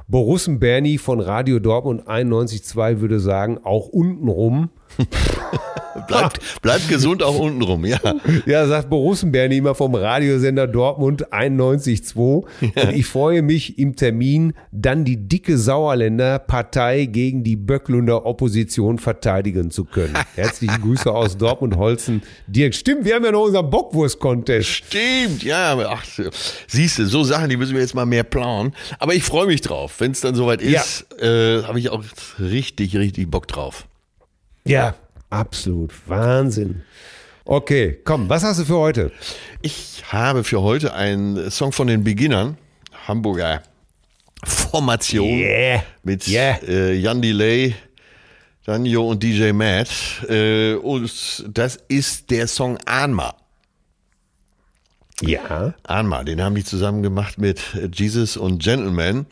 [0.07, 4.69] Borussen Bernie von Radio Dortmund 91.2 würde sagen, auch untenrum.
[6.07, 7.99] Bleibt, bleibt gesund auch untenrum, ja.
[8.45, 12.15] Ja, sagt Borussen Bernie immer vom Radiosender Dortmund 91.2.
[12.15, 18.97] Und ich freue mich im Termin, dann die dicke Sauerländer Partei gegen die Böcklunder Opposition
[18.97, 20.17] verteidigen zu können.
[20.35, 22.23] Herzliche Grüße aus Dortmund-Holzen.
[22.47, 24.69] Dirk, stimmt, wir haben ja noch unseren Bockwurst-Contest.
[24.69, 25.77] Stimmt, ja.
[25.87, 26.03] Ach,
[26.67, 28.73] siehst du, so Sachen, die müssen wir jetzt mal mehr planen.
[28.99, 29.95] Aber ich freue mich drauf.
[29.99, 32.03] Wenn es dann soweit ist, äh, habe ich auch
[32.39, 33.87] richtig, richtig Bock drauf.
[34.65, 34.95] Ja,
[35.29, 35.91] absolut.
[36.07, 36.83] Wahnsinn.
[37.45, 39.11] Okay, komm, was hast du für heute?
[39.61, 42.57] Ich habe für heute einen Song von den Beginnern,
[43.07, 43.61] Hamburger
[44.45, 45.83] Formation Yeah.
[46.03, 46.57] mit Yeah.
[46.63, 47.75] äh, Jan Delay,
[48.65, 49.89] Danjo und DJ Matt.
[50.29, 53.35] Äh, und das ist der Song Anma.
[55.21, 55.73] Ja.
[55.83, 57.61] Anma, den haben die zusammen gemacht mit
[57.93, 59.25] Jesus und Gentleman.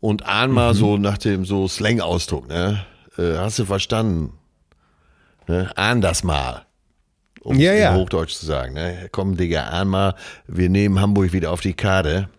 [0.00, 0.76] Und Anma Mhm.
[0.76, 2.84] so nach dem so Slang-Ausdruck, ne?
[3.18, 4.32] Äh, hast du verstanden?
[5.48, 5.70] Ne?
[5.76, 6.62] Ahn das mal.
[7.42, 7.94] Um Ja, ja.
[7.94, 8.74] Hochdeutsch zu sagen.
[8.74, 9.08] Ne?
[9.12, 10.14] Komm, Digga, ahn mal,
[10.48, 12.28] wir nehmen Hamburg wieder auf die Karte.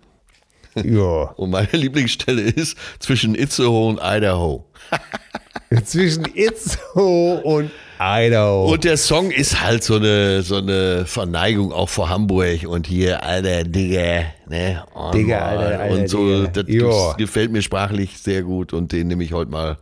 [0.84, 1.32] Ja.
[1.38, 4.64] Und meine Lieblingsstelle ist zwischen Itzehoe und Idaho.
[5.86, 8.72] Zwischen Itzehoe und Idaho.
[8.72, 13.24] Und der Song ist halt so eine, so eine Verneigung auch vor Hamburg und hier,
[13.24, 14.84] alter Digga, ne?
[14.94, 16.64] Oh, Digga, alter, alter und so, Digga.
[16.64, 17.14] das Ja.
[17.14, 19.78] gefällt mir sprachlich sehr gut und den nehme ich heute mal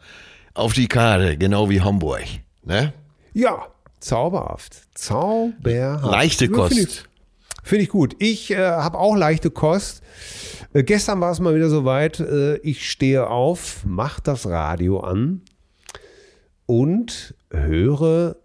[0.54, 2.24] auf die Karte, genau wie Hamburg,
[2.64, 2.94] ne?
[3.36, 3.68] Ja,
[4.00, 4.82] zauberhaft.
[4.98, 6.06] Zauberhaft.
[6.06, 6.74] Leichte Kost.
[6.74, 7.04] Finde ich,
[7.64, 8.16] find ich gut.
[8.20, 10.02] Ich äh, habe auch leichte Kost.
[10.74, 12.22] Äh, gestern war es mal wieder soweit.
[12.22, 15.42] Äh, ich stehe auf, mach das Radio an
[16.66, 18.38] und höre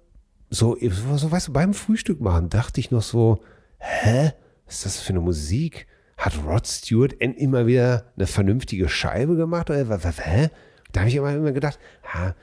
[0.50, 3.44] so, so, weißt du, beim Frühstück machen dachte ich noch so,
[3.78, 4.32] hä,
[4.66, 5.86] was ist das für eine Musik?
[6.16, 9.70] Hat Rod Stewart endlich mal wieder eine vernünftige Scheibe gemacht?
[9.70, 10.50] Oder, hä?
[10.90, 11.78] Da habe ich immer, immer gedacht,
[12.12, 12.34] ha,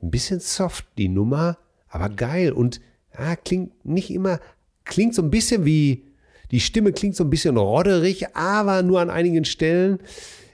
[0.00, 1.58] ein bisschen soft die Nummer,
[1.88, 2.80] aber geil und
[3.18, 4.40] ja, klingt nicht immer,
[4.84, 6.04] klingt so ein bisschen wie,
[6.50, 9.98] die Stimme klingt so ein bisschen rodderig, aber nur an einigen Stellen.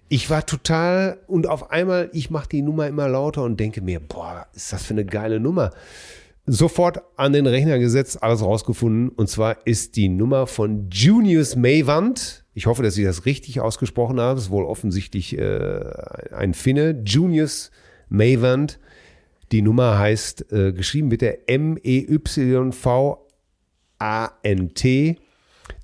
[0.09, 4.01] Ich war total und auf einmal, ich mache die Nummer immer lauter und denke mir,
[4.01, 5.71] boah, ist das für eine geile Nummer.
[6.45, 9.11] Sofort an den Rechner gesetzt, alles rausgefunden.
[9.11, 12.45] Und zwar ist die Nummer von Junius Maywand.
[12.53, 14.35] Ich hoffe, dass ich das richtig ausgesprochen habe.
[14.35, 15.81] Das ist wohl offensichtlich äh,
[16.33, 17.01] ein Finne.
[17.07, 17.71] Junius
[18.09, 18.81] Maywand.
[19.53, 22.79] Die Nummer heißt, äh, geschrieben mit der M-E-Y-V-A-N-T.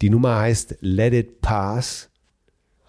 [0.01, 2.09] Die Nummer heißt Let It Pass.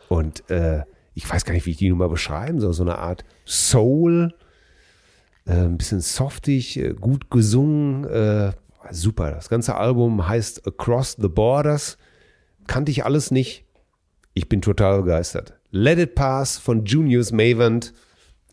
[0.08, 0.84] Und äh,
[1.14, 2.72] ich weiß gar nicht, wie ich die Nummer beschreiben soll.
[2.74, 4.34] So eine Art Soul.
[5.46, 8.06] Äh, ein bisschen softig, äh, gut gesungen.
[8.06, 8.54] Äh,
[8.92, 9.32] super.
[9.32, 11.98] Das ganze Album heißt Across the Borders.
[12.68, 13.66] Kannte ich alles nicht.
[14.34, 15.60] Ich bin total begeistert.
[15.72, 17.94] Let It Pass von Junius Mavant.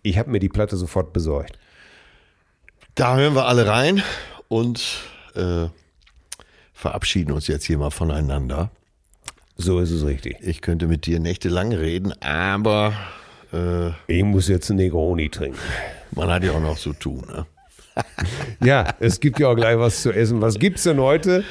[0.03, 1.57] Ich habe mir die Platte sofort besorgt.
[2.97, 4.03] Da hören wir alle rein
[4.49, 4.83] und
[5.35, 5.67] äh,
[6.73, 8.71] verabschieden uns jetzt hier mal voneinander.
[9.59, 10.39] So ist es richtig.
[10.41, 12.95] Ich könnte mit dir nächtelang reden, aber
[13.53, 15.59] äh, Ich muss jetzt einen Negroni trinken.
[16.13, 17.23] man hat ja auch noch zu tun.
[17.29, 17.45] Ne?
[18.67, 20.41] ja, es gibt ja auch gleich was zu essen.
[20.41, 21.45] Was gibt's denn heute?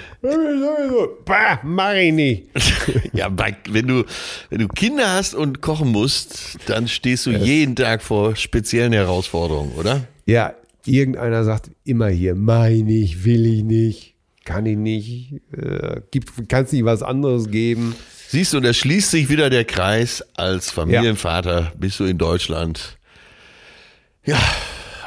[1.25, 2.49] Bah, mach ich nicht.
[3.13, 3.29] ja,
[3.69, 4.03] wenn du,
[4.49, 9.73] wenn du Kinder hast und kochen musst, dann stehst du jeden Tag vor speziellen Herausforderungen,
[9.73, 10.07] oder?
[10.25, 10.55] Ja,
[10.87, 16.01] irgendeiner sagt immer hier, meine ich, will ich nicht, kann ich nicht, äh,
[16.47, 17.95] kann es nicht was anderes geben.
[18.27, 20.23] Siehst du, da schließt sich wieder der Kreis.
[20.35, 21.71] Als Familienvater ja.
[21.77, 22.97] bist du in Deutschland.
[24.23, 24.39] Ja,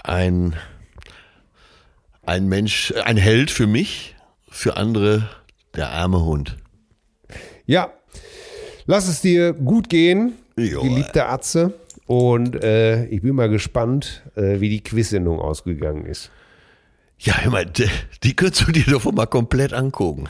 [0.04, 0.54] ein,
[2.24, 4.14] ein Mensch, ein Held für mich,
[4.48, 5.28] für andere
[5.74, 6.56] der arme Hund.
[7.66, 7.92] Ja,
[8.86, 10.82] lass es dir gut gehen, jo.
[10.82, 11.74] geliebte Atze.
[12.08, 16.30] Und äh, ich bin mal gespannt, äh, wie die Quiz-Sendung ausgegangen ist.
[17.18, 17.86] Ja, mal, die,
[18.22, 20.24] die könntest du dir doch mal komplett angucken.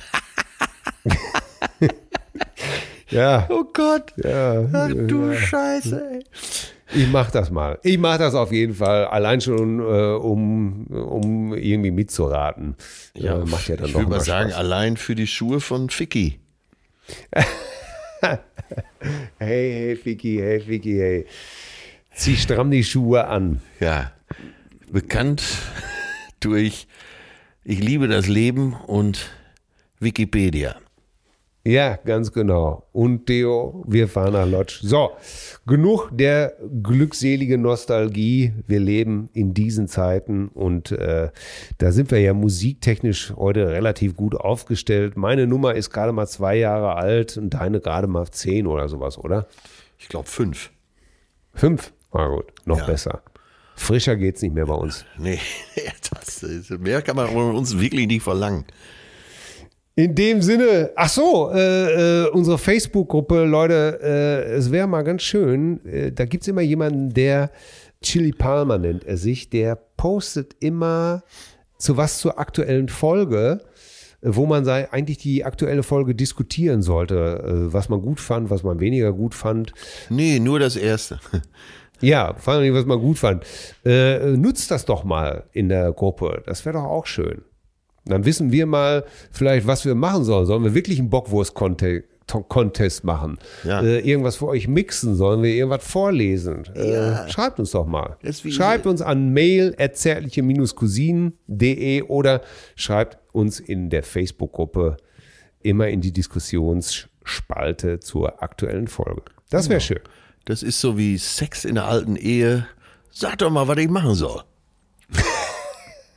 [3.11, 3.47] ja.
[3.49, 4.13] Oh Gott.
[4.17, 4.67] Ja.
[4.73, 5.39] Ach du ja.
[5.39, 6.25] Scheiße, ey.
[6.95, 7.79] Ich mach das mal.
[7.85, 12.75] Ich mach das auf jeden Fall, allein schon, äh, um, um irgendwie mitzuraten.
[13.15, 14.59] Ja, macht ja dann ich würde mal sagen, Spaß.
[14.59, 16.41] allein für die Schuhe von Ficky.
[18.21, 18.37] hey,
[19.39, 21.27] hey, Ficky, hey, Ficky, hey.
[22.19, 23.61] Zieh stramm die Schuhe an.
[23.79, 24.11] Ja,
[24.91, 25.41] bekannt
[26.41, 26.89] durch
[27.63, 29.31] Ich liebe das Leben und
[30.01, 30.75] Wikipedia.
[31.65, 32.89] Ja, ganz genau.
[32.91, 34.81] Und Theo, wir fahren nach Lodge.
[34.83, 35.13] So,
[35.65, 38.53] genug der glückseligen Nostalgie.
[38.67, 41.31] Wir leben in diesen Zeiten und äh,
[41.79, 45.17] da sind wir ja musiktechnisch heute relativ gut aufgestellt.
[45.17, 49.19] Meine Nummer ist gerade mal zwei Jahre alt und deine gerade mal zehn oder sowas,
[49.19, 49.47] oder?
[49.99, 50.73] Ich glaube fünf.
[51.55, 51.93] Fünf?
[52.13, 52.87] Na gut, noch ja.
[52.87, 53.23] besser.
[53.77, 55.05] Frischer geht's nicht mehr bei uns.
[55.19, 55.39] Nee,
[56.11, 58.65] das ist, mehr kann man uns wirklich nicht verlangen.
[59.95, 65.23] In dem Sinne, ach so, äh, äh, unsere Facebook-Gruppe, Leute, äh, es wäre mal ganz
[65.23, 67.51] schön, äh, da gibt es immer jemanden, der
[68.01, 71.25] Chili Palmer nennt er sich, der postet immer
[71.79, 73.61] zu was zur aktuellen Folge,
[74.21, 78.51] äh, wo man sei, eigentlich die aktuelle Folge diskutieren sollte, äh, was man gut fand,
[78.51, 79.73] was man weniger gut fand.
[80.11, 81.19] Nee, nur das erste.
[82.01, 83.45] Ja, vor allem, was man gut fand.
[83.85, 86.43] Äh, nutzt das doch mal in der Gruppe.
[86.47, 87.43] Das wäre doch auch schön.
[88.05, 90.47] Dann wissen wir mal vielleicht, was wir machen sollen.
[90.47, 93.39] Sollen wir wirklich einen Bockwurst-Contest machen?
[93.65, 93.83] Ja.
[93.83, 95.15] Äh, irgendwas für euch mixen?
[95.15, 96.65] Sollen wir irgendwas vorlesen?
[96.75, 97.29] Äh, ja.
[97.29, 98.17] Schreibt uns doch mal.
[98.33, 99.77] Schreibt uns an mail
[100.75, 102.41] cousinen.de oder
[102.77, 104.97] schreibt uns in der Facebook-Gruppe
[105.61, 109.23] immer in die Diskussionsspalte zur aktuellen Folge.
[109.51, 109.87] Das wäre genau.
[109.87, 110.01] schön.
[110.49, 112.67] Das ist so wie Sex in der alten Ehe.
[113.13, 114.43] Sag doch mal, was ich machen soll.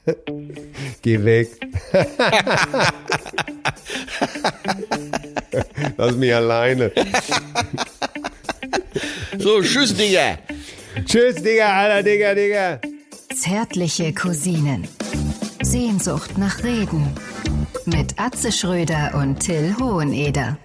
[1.01, 1.49] Geh weg.
[5.97, 6.93] Lass mich alleine.
[9.37, 10.37] So, tschüss, Digga.
[11.03, 12.79] Tschüss, Digga, Alter, Digga, Digga.
[13.35, 14.87] Zärtliche Cousinen.
[15.61, 17.13] Sehnsucht nach Reden.
[17.85, 20.57] Mit Atze Schröder und Till Hoheneder.